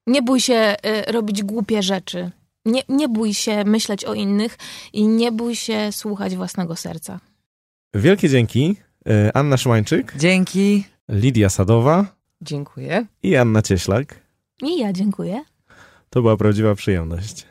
[0.07, 0.75] Nie bój się
[1.09, 2.31] y, robić głupie rzeczy.
[2.65, 4.59] Nie, nie bój się myśleć o innych
[4.93, 7.21] i nie bój się słuchać własnego serca.
[7.95, 8.77] Wielkie dzięki.
[9.09, 10.85] E, Anna Szymańczyk, Dzięki.
[11.09, 12.07] Lidia Sadowa
[12.43, 13.07] Dziękuję.
[13.23, 14.21] i Anna Cieślak.
[14.63, 15.45] I ja dziękuję.
[16.11, 17.47] To była prawdziwa przyjemność.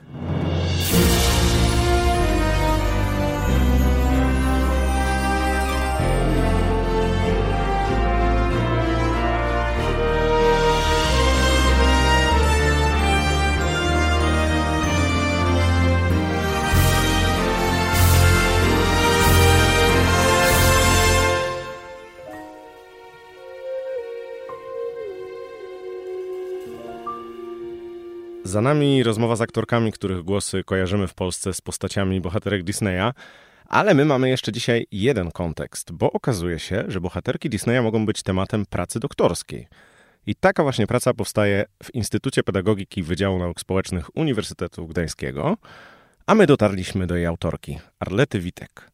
[28.49, 33.13] Za nami rozmowa z aktorkami, których głosy kojarzymy w Polsce z postaciami bohaterek Disneya,
[33.65, 38.23] ale my mamy jeszcze dzisiaj jeden kontekst, bo okazuje się, że bohaterki Disneya mogą być
[38.23, 39.67] tematem pracy doktorskiej.
[40.27, 45.57] I taka właśnie praca powstaje w Instytucie Pedagogiki Wydziału Nauk Społecznych Uniwersytetu Gdańskiego,
[46.25, 48.91] a my dotarliśmy do jej autorki, Arlety Witek.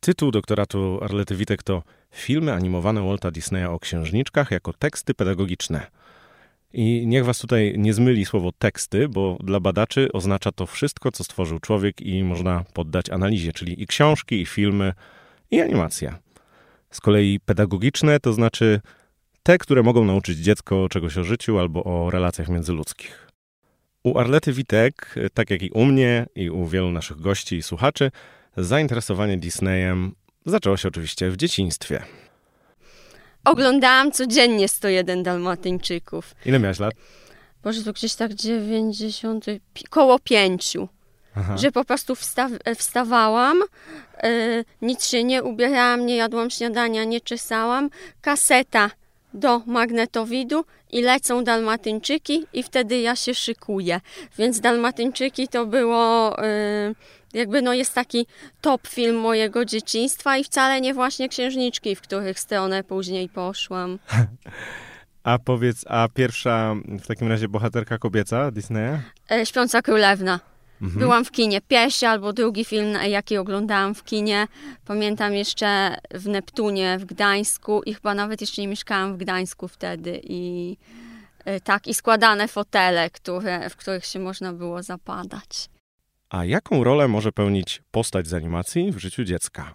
[0.00, 5.86] Tytuł doktoratu Arlety Witek to Filmy animowane Walta Disneya o księżniczkach jako teksty pedagogiczne–
[6.72, 11.24] i niech was tutaj nie zmyli słowo teksty, bo dla badaczy oznacza to wszystko, co
[11.24, 14.92] stworzył człowiek i można poddać analizie, czyli i książki, i filmy,
[15.50, 16.18] i animacja.
[16.90, 18.80] Z kolei pedagogiczne to znaczy
[19.42, 23.28] te, które mogą nauczyć dziecko czegoś o życiu albo o relacjach międzyludzkich.
[24.04, 28.10] U Arlety Witek, tak jak i u mnie i u wielu naszych gości i słuchaczy,
[28.56, 30.14] zainteresowanie Disneyem
[30.46, 32.02] zaczęło się oczywiście w dzieciństwie.
[33.44, 36.34] Oglądałam codziennie 101 Dalmatyńczyków.
[36.46, 36.94] Ile miałeś lat?
[37.64, 40.88] Może to gdzieś tak 90, pi- koło pięciu.
[41.36, 41.56] Aha.
[41.56, 43.62] Że po prostu wsta wstawałam,
[44.24, 47.90] y, nic się nie ubierałam, nie jadłam śniadania, nie czesałam.
[48.20, 48.90] Kaseta
[49.34, 54.00] do magnetowidu i lecą Dalmatyńczyki i wtedy ja się szykuję.
[54.38, 56.36] Więc Dalmatyńczyki to było...
[56.44, 56.94] Y,
[57.32, 58.26] jakby no jest taki
[58.60, 63.98] top film mojego dzieciństwa i wcale nie właśnie księżniczki, w których stronę później poszłam.
[65.22, 68.98] A powiedz, a pierwsza w takim razie bohaterka kobieca Disneya?
[69.30, 70.40] E, Śpiąca Królewna.
[70.82, 71.00] Mhm.
[71.00, 71.60] Byłam w kinie.
[71.60, 74.46] Pierwszy albo drugi film, jaki oglądałam w kinie.
[74.84, 80.20] Pamiętam jeszcze w Neptunie w Gdańsku i chyba nawet jeszcze nie mieszkałam w Gdańsku wtedy.
[80.24, 80.76] I
[81.44, 85.68] e, tak, i składane fotele, które, w których się można było zapadać.
[86.30, 89.74] A jaką rolę może pełnić postać z animacji w życiu dziecka?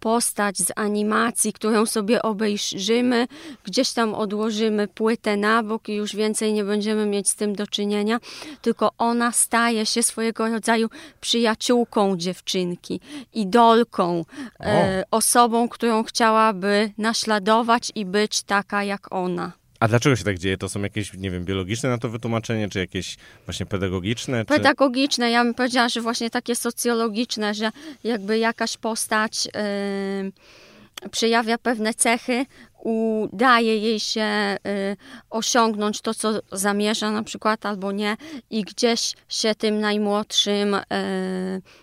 [0.00, 3.26] postać z animacji, którą sobie obejrzymy,
[3.64, 7.66] gdzieś tam odłożymy płytę na bok i już więcej nie będziemy mieć z tym do
[7.66, 8.18] czynienia,
[8.62, 10.88] tylko ona staje się swojego rodzaju
[11.20, 13.00] przyjaciółką dziewczynki,
[13.34, 14.24] idolką,
[14.60, 19.57] e, osobą, którą chciałaby naśladować i być taka jak ona.
[19.80, 20.56] A dlaczego się tak dzieje?
[20.56, 23.16] To są jakieś, nie wiem, biologiczne na to wytłumaczenie, czy jakieś
[23.46, 24.44] właśnie pedagogiczne?
[24.44, 24.54] Czy...
[24.54, 27.70] Pedagogiczne, ja bym powiedziała, że właśnie takie socjologiczne, że
[28.04, 32.46] jakby jakaś postać yy, przejawia pewne cechy,
[32.84, 34.96] udaje jej się y,
[35.30, 38.16] osiągnąć to, co zamierza na przykład, albo nie
[38.50, 40.82] i gdzieś się tym najmłodszym y,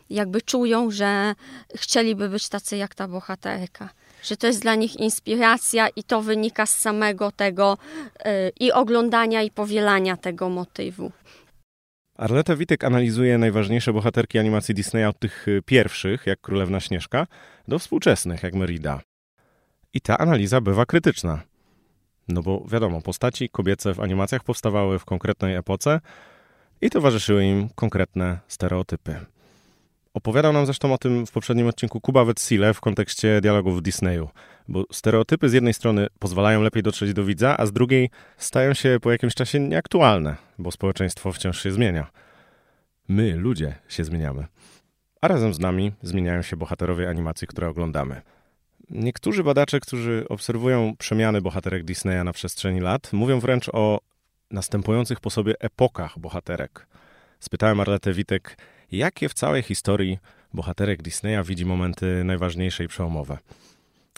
[0.10, 1.36] jakby czują, że
[1.76, 3.90] chcieliby być tacy jak ta bohaterka
[4.26, 9.42] że to jest dla nich inspiracja i to wynika z samego tego y, i oglądania
[9.42, 11.12] i powielania tego motywu.
[12.18, 17.28] Arleta Witek analizuje najważniejsze bohaterki animacji Disneya od tych y, pierwszych, jak Królewna Śnieżka,
[17.68, 19.02] do współczesnych, jak Merida.
[19.94, 21.42] I ta analiza bywa krytyczna.
[22.28, 26.00] No bo wiadomo, postaci kobiece w animacjach powstawały w konkretnej epoce
[26.82, 29.26] i towarzyszyły im konkretne stereotypy.
[30.16, 34.30] Opowiadał nam zresztą o tym w poprzednim odcinku Kuba Wetsile w kontekście dialogów w Disneyu,
[34.68, 38.98] bo stereotypy z jednej strony pozwalają lepiej dotrzeć do widza, a z drugiej stają się
[39.02, 42.08] po jakimś czasie nieaktualne, bo społeczeństwo wciąż się zmienia.
[43.08, 44.46] My, ludzie, się zmieniamy.
[45.22, 48.22] A razem z nami zmieniają się bohaterowie animacji, które oglądamy.
[48.90, 54.00] Niektórzy badacze, którzy obserwują przemiany bohaterek Disneya na przestrzeni lat, mówią wręcz o
[54.52, 56.88] następujących po sobie epokach bohaterek.
[57.40, 58.58] Spytałem Arletę Witek,
[58.92, 60.20] jakie w całej historii
[60.54, 63.38] bohaterek Disneya widzi momenty najważniejsze i przełomowe.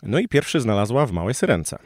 [0.04, 1.78] No i pierwszy znalazła w Małej Syrence.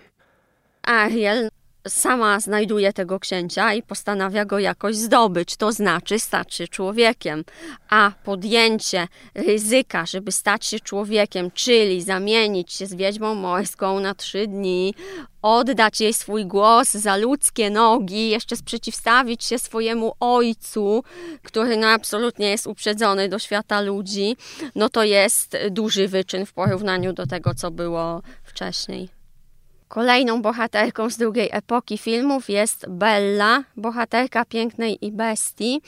[0.84, 1.50] Ariel
[1.88, 7.44] sama znajduje tego księcia i postanawia go jakoś zdobyć, to znaczy stać się człowiekiem.
[7.90, 14.48] A podjęcie ryzyka, żeby stać się człowiekiem, czyli zamienić się z wiedźmą morską na trzy
[14.48, 14.94] dni,
[15.42, 21.04] oddać jej swój głos za ludzkie nogi, jeszcze sprzeciwstawić się swojemu ojcu,
[21.44, 24.38] który no absolutnie jest uprzedzony do świata ludzi,
[24.76, 29.20] no to jest duży wyczyn w porównaniu do tego, co było wcześniej.
[29.92, 35.82] Kolejną bohaterką z drugiej epoki filmów jest Bella, bohaterka pięknej i bestii,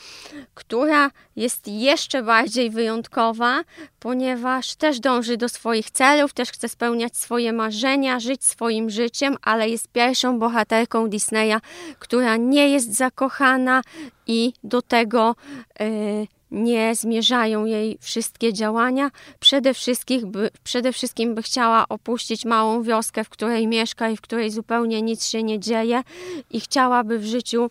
[0.54, 3.62] która jest jeszcze bardziej wyjątkowa,
[4.00, 9.68] ponieważ też dąży do swoich celów, też chce spełniać swoje marzenia, żyć swoim życiem, ale
[9.68, 11.56] jest pierwszą bohaterką Disneya,
[11.98, 13.82] która nie jest zakochana
[14.26, 15.36] i do tego
[15.80, 19.10] yy, nie zmierzają jej wszystkie działania.
[19.40, 24.20] Przede wszystkim, by, przede wszystkim by chciała opuścić małą wioskę, w której mieszka i w
[24.20, 26.02] której zupełnie nic się nie dzieje
[26.50, 27.70] i chciałaby w życiu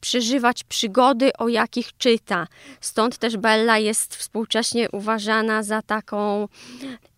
[0.00, 2.46] przeżywać przygody, o jakich czyta.
[2.80, 6.48] Stąd też Bella jest współcześnie uważana za taką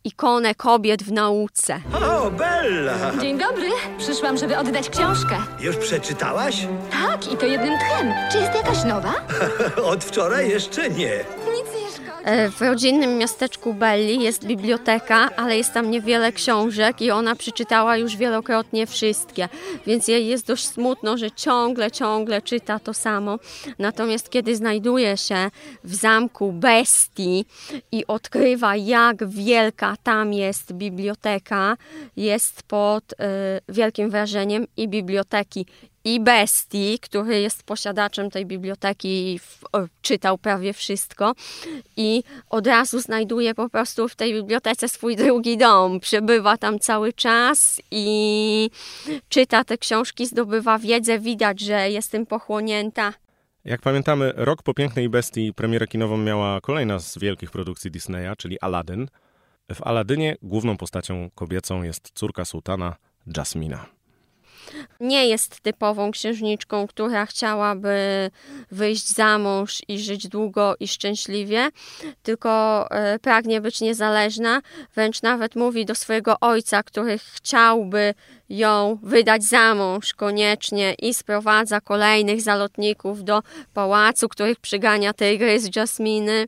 [0.04, 1.80] ikonę kobiet w nauce.
[1.94, 2.94] O, Bella!
[3.20, 3.68] Dzień dobry.
[3.98, 5.36] Przyszłam, żeby oddać książkę.
[5.60, 6.66] Już przeczytałaś?
[6.90, 8.12] Tak, i to jednym tchem.
[8.32, 9.12] Czy jest jakaś nowa?
[9.92, 11.14] Od wczoraj jeszcze nie.
[11.14, 11.24] E,
[12.50, 18.16] w rodzinnym miasteczku Belli jest biblioteka, ale jest tam niewiele książek i ona przeczytała już
[18.16, 19.48] wielokrotnie wszystkie,
[19.86, 23.38] więc jej jest dość smutno, że ciągle, ciągle czyta to samo.
[23.78, 25.50] Natomiast kiedy znajduje się
[25.84, 27.44] w zamku Bestii
[27.92, 31.76] i odkrywa, jak wielka tam jest biblioteka,
[32.16, 33.16] jest pod y,
[33.68, 35.66] wielkim wrażeniem i biblioteki,
[36.04, 39.40] i Bestii, który jest posiadaczem tej biblioteki i
[40.02, 41.34] czytał prawie wszystko
[41.96, 46.00] i od razu znajduje po prostu w tej bibliotece swój drugi dom.
[46.00, 48.70] Przebywa tam cały czas i
[49.28, 53.12] czyta te książki, zdobywa wiedzę, widać, że jest tym pochłonięta.
[53.64, 58.60] Jak pamiętamy, rok po Pięknej Bestii premierę kinową miała kolejna z wielkich produkcji Disneya, czyli
[58.60, 59.08] Aladdin.
[59.74, 62.96] W Aladynie główną postacią kobiecą jest córka sułtana
[63.36, 63.86] Jasmina
[65.00, 68.30] nie jest typową księżniczką, która chciałaby
[68.70, 71.68] wyjść za mąż i żyć długo i szczęśliwie,
[72.22, 74.60] tylko e, pragnie być niezależna,
[74.94, 78.14] wręcz nawet mówi do swojego ojca, który chciałby
[78.48, 83.42] ją wydać za mąż koniecznie i sprowadza kolejnych zalotników do
[83.74, 86.46] pałacu, których przygania tygrys Jasminy.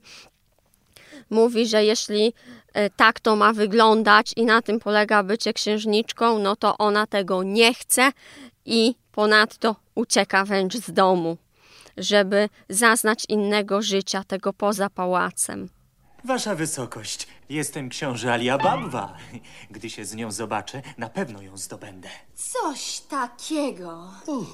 [1.30, 2.32] Mówi, że jeśli
[2.76, 7.42] E, tak to ma wyglądać i na tym polega bycie księżniczką, no to ona tego
[7.42, 8.12] nie chce
[8.64, 11.36] i ponadto ucieka wręcz z domu,
[11.96, 15.68] żeby zaznać innego życia, tego poza pałacem.
[16.26, 19.16] Wasza wysokość, jestem książę Aliababwa.
[19.70, 22.08] Gdy się z nią zobaczę, na pewno ją zdobędę.
[22.34, 24.10] Coś takiego.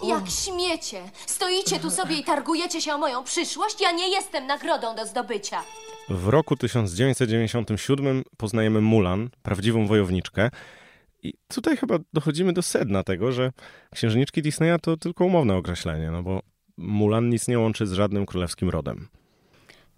[0.08, 1.02] Jak śmiecie.
[1.26, 3.80] Stoicie tu sobie i targujecie się o moją przyszłość?
[3.80, 5.62] Ja nie jestem nagrodą do zdobycia.
[6.08, 10.50] W roku 1997 poznajemy Mulan, prawdziwą wojowniczkę.
[11.22, 13.52] I tutaj chyba dochodzimy do sedna tego, że
[13.94, 16.42] księżniczki Disneya to tylko umowne określenie, no bo
[16.76, 19.08] Mulan nic nie łączy z żadnym królewskim rodem.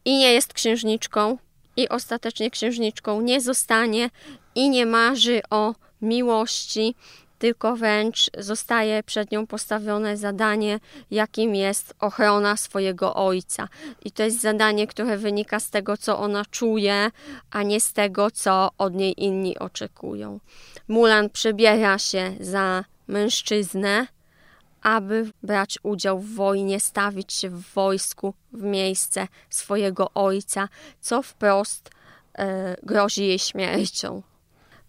[0.05, 1.39] I nie jest księżniczką,
[1.77, 4.11] i ostatecznie księżniczką nie zostanie,
[4.55, 6.95] i nie marzy o miłości,
[7.39, 13.69] tylko wręcz zostaje przed nią postawione zadanie, jakim jest ochrona swojego ojca.
[14.05, 17.11] I to jest zadanie, które wynika z tego, co ona czuje,
[17.51, 20.41] a nie z tego, co od niej inni oczekują.
[20.89, 24.07] Mulan przebiera się za mężczyznę,
[24.85, 30.69] aby brać udział w wojnie, stawić się w wojsku w miejsce swojego ojca,
[31.01, 31.91] co wprost
[32.39, 34.23] e, grozi jej śmiercią.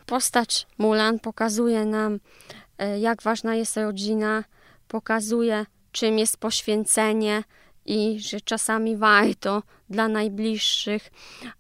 [0.05, 2.19] Postać Mulan pokazuje nam,
[2.77, 4.43] e, jak ważna jest rodzina,
[4.87, 7.43] pokazuje, czym jest poświęcenie
[7.85, 11.11] i że czasami warto dla najbliższych,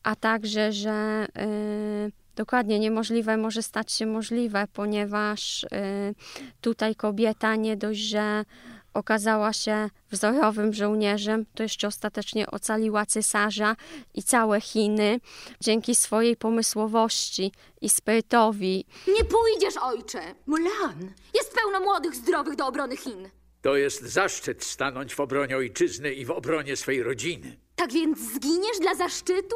[0.03, 6.15] a także, że yy, dokładnie niemożliwe może stać się możliwe, ponieważ yy,
[6.61, 8.45] tutaj kobieta nie dość, że
[8.93, 13.75] okazała się wzorowym żołnierzem, to jeszcze ostatecznie ocaliła cesarza
[14.13, 15.19] i całe Chiny
[15.61, 18.85] dzięki swojej pomysłowości i sprytowi.
[19.07, 20.21] Nie pójdziesz, ojcze!
[20.45, 21.13] Mulan!
[21.33, 23.29] Jest pełno młodych, zdrowych do obrony Chin.
[23.61, 27.57] To jest zaszczyt stanąć w obronie ojczyzny i w obronie swej rodziny.
[27.75, 29.55] Tak więc zginiesz dla zaszczytu?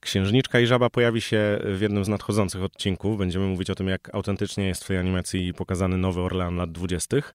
[0.00, 3.18] Księżniczka i żaba pojawi się w jednym z nadchodzących odcinków.
[3.18, 7.34] Będziemy mówić o tym, jak autentycznie jest w tej animacji pokazany Nowy Orlean lat dwudziestych.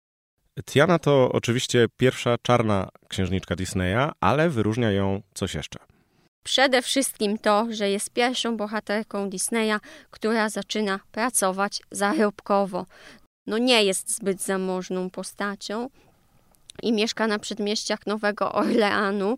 [0.66, 5.80] Tiana to oczywiście pierwsza czarna księżniczka Disneya, ale wyróżnia ją coś jeszcze.
[6.44, 12.86] Przede wszystkim to, że jest pierwszą bohaterką Disneya, która zaczyna pracować zarobkowo.
[13.48, 15.90] no nie jest zbyt zamożną postacią
[16.84, 19.38] i mieszka na przedmieściach Nowego Orleanu,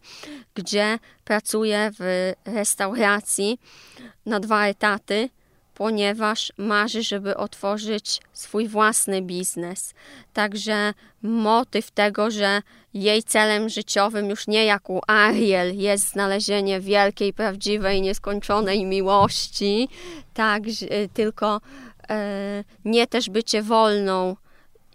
[0.56, 3.60] gdzie pracuje w restauracji
[4.26, 5.30] na dwa etaty,
[5.74, 9.94] ponieważ marzy, żeby otworzyć swój własny biznes.
[10.34, 12.62] Także motyw tego, że
[12.94, 19.90] jej celem życiowym już nie jak u Ariel jest znalezienie wielkiej, prawdziwej, nieskończonej miłości,
[20.34, 20.64] tak,
[21.14, 21.62] tylko
[22.10, 24.36] e, nie też bycie wolną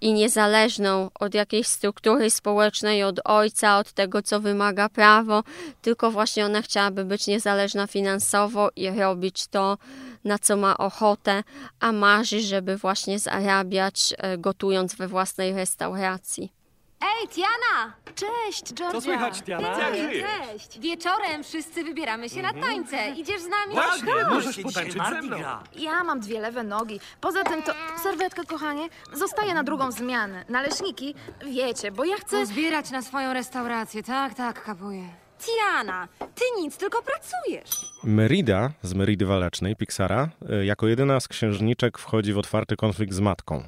[0.01, 5.45] i niezależną od jakiejś struktury społecznej, od ojca, od tego, co wymaga prawo,
[5.83, 9.79] tylko właśnie ona chciałaby być niezależna finansowo i robić to,
[10.25, 11.45] na co ma ochotę,
[11.81, 16.58] a marzy, żeby właśnie zarabiać e, gotując we własnej restauracji.
[17.01, 17.93] Ej, Tiana!
[18.15, 18.93] Cześć, Georgia!
[18.93, 19.77] Co słychać, Tiana?
[19.77, 20.27] Cześć, Jak żyjesz?
[20.53, 20.79] cześć!
[20.81, 23.11] Wieczorem wszyscy wybieramy się na tańce.
[23.11, 23.73] Idziesz z nami?
[23.73, 24.25] Właśnie, Chodź.
[24.35, 25.37] możesz potańczyć ze mną.
[25.77, 27.01] Ja mam dwie lewe nogi.
[27.21, 27.73] Poza tym to,
[28.03, 30.45] serwetka, kochanie, zostaje na drugą zmianę.
[30.49, 31.15] Naleśniki,
[31.47, 32.47] wiecie, bo ja chcę...
[32.47, 35.09] Zbierać na swoją restaurację, tak, tak, kapuję.
[35.39, 37.71] Tiana, ty nic, tylko pracujesz.
[38.05, 40.29] Merida z Meridy Walecznej Pixara
[40.61, 43.63] y, jako jedyna z księżniczek wchodzi w otwarty konflikt z matką.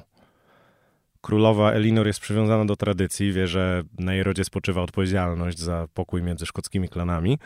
[1.21, 6.23] Królowa Elinor jest przywiązana do tradycji, wie, że na jej rodzie spoczywa odpowiedzialność za pokój
[6.23, 7.39] między szkockimi klanami,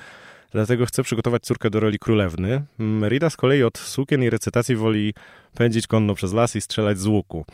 [0.51, 2.65] dlatego chce przygotować córkę do roli królewny.
[2.77, 5.13] Merida z kolei od sukien i recytacji woli
[5.55, 7.45] pędzić konno przez las i strzelać z łuku.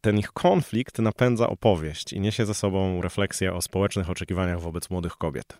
[0.00, 5.16] Ten ich konflikt napędza opowieść i niesie za sobą refleksję o społecznych oczekiwaniach wobec młodych
[5.16, 5.58] kobiet.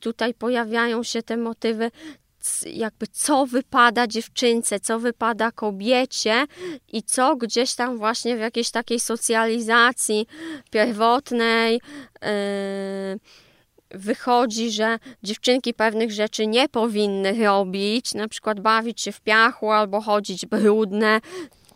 [0.00, 1.90] Tutaj pojawiają się te motywy
[2.66, 6.46] jakby co wypada dziewczynce, co wypada kobiecie
[6.92, 10.26] i co gdzieś tam właśnie w jakiejś takiej socjalizacji
[10.70, 11.80] pierwotnej
[12.22, 12.30] yy,
[13.90, 20.00] wychodzi, że dziewczynki pewnych rzeczy nie powinny robić, na przykład bawić się w piachu albo
[20.00, 21.20] chodzić brudne,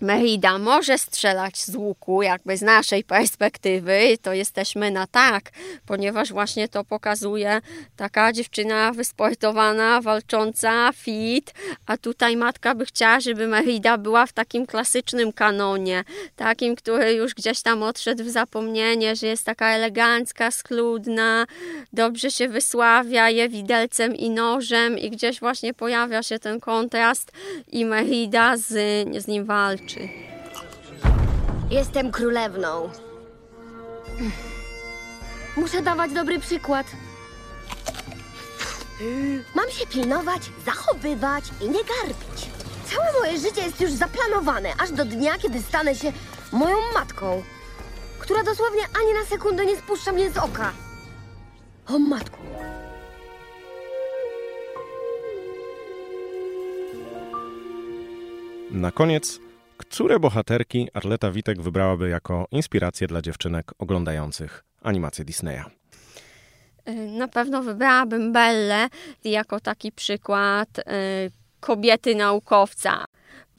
[0.01, 5.51] Merida może strzelać z łuku, jakby z naszej perspektywy, to jesteśmy na tak,
[5.87, 7.61] ponieważ właśnie to pokazuje
[7.97, 11.55] taka dziewczyna wysportowana, walcząca, fit,
[11.87, 16.05] a tutaj matka by chciała, żeby Merida była w takim klasycznym kanonie,
[16.37, 21.47] takim, który już gdzieś tam odszedł w zapomnienie, że jest taka elegancka, schludna,
[21.93, 27.33] dobrze się wysławia, je widelcem i nożem i gdzieś właśnie pojawia się ten kontrast
[27.73, 28.69] i Merida z,
[29.23, 29.84] z nim walczy.
[31.71, 32.91] Jestem królewną.
[35.57, 36.87] Muszę dawać dobry przykład.
[39.55, 42.51] Mam się pilnować, zachowywać i nie garbić.
[42.85, 46.13] Całe moje życie jest już zaplanowane, aż do dnia, kiedy stanę się
[46.53, 47.43] moją matką,
[48.19, 50.73] która dosłownie ani na sekundę nie spuszcza mnie z oka.
[51.87, 52.39] O matku.
[58.71, 59.41] Na koniec
[59.77, 65.65] które bohaterki Arleta Witek wybrałaby jako inspirację dla dziewczynek oglądających animację Disneya?
[66.89, 68.89] Y, na pewno wybrałabym Bellę
[69.25, 70.83] jako taki przykład y,
[71.61, 73.05] kobiety naukowca.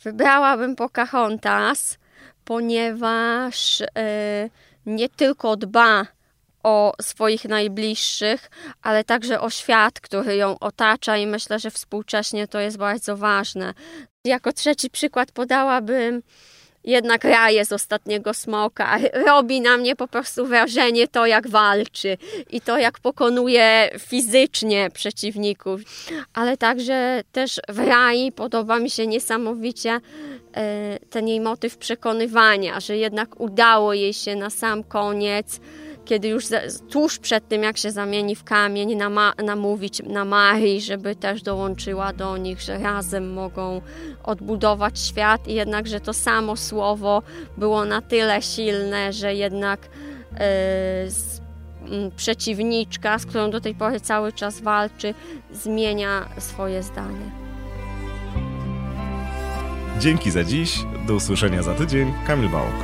[0.04, 1.98] Wybrałabym Pocahontas,
[2.46, 3.86] ponieważ y,
[4.86, 6.06] nie tylko dba
[6.64, 8.50] o swoich najbliższych,
[8.82, 13.74] ale także o świat, który ją otacza i myślę, że współcześnie to jest bardzo ważne.
[14.26, 16.22] Jako trzeci przykład podałabym
[16.86, 18.98] jednak Raję z ostatniego smoka.
[19.28, 22.18] Robi na mnie po prostu wrażenie to, jak walczy
[22.50, 25.82] i to, jak pokonuje fizycznie przeciwników.
[26.34, 30.00] Ale także też w Rai podoba mi się niesamowicie
[30.54, 35.60] e, ten jej motyw przekonywania, że jednak udało jej się na sam koniec
[36.06, 36.46] kiedy już
[36.90, 38.98] tuż przed tym, jak się zamieni w kamień,
[39.44, 43.82] namówić na Marii, żeby też dołączyła do nich, że razem mogą
[44.24, 47.24] odbudować świat i jednak, że to samo słowo
[47.58, 50.38] było na tyle silne, że jednak yy,
[51.12, 51.42] z,
[51.82, 55.14] m, przeciwniczka, z którą do tej pory cały czas walczy,
[55.52, 57.46] zmienia swoje zdanie.
[60.00, 60.80] Dzięki za dziś.
[61.08, 62.14] Do usłyszenia za tydzień.
[62.28, 62.76] Kamil Bałk.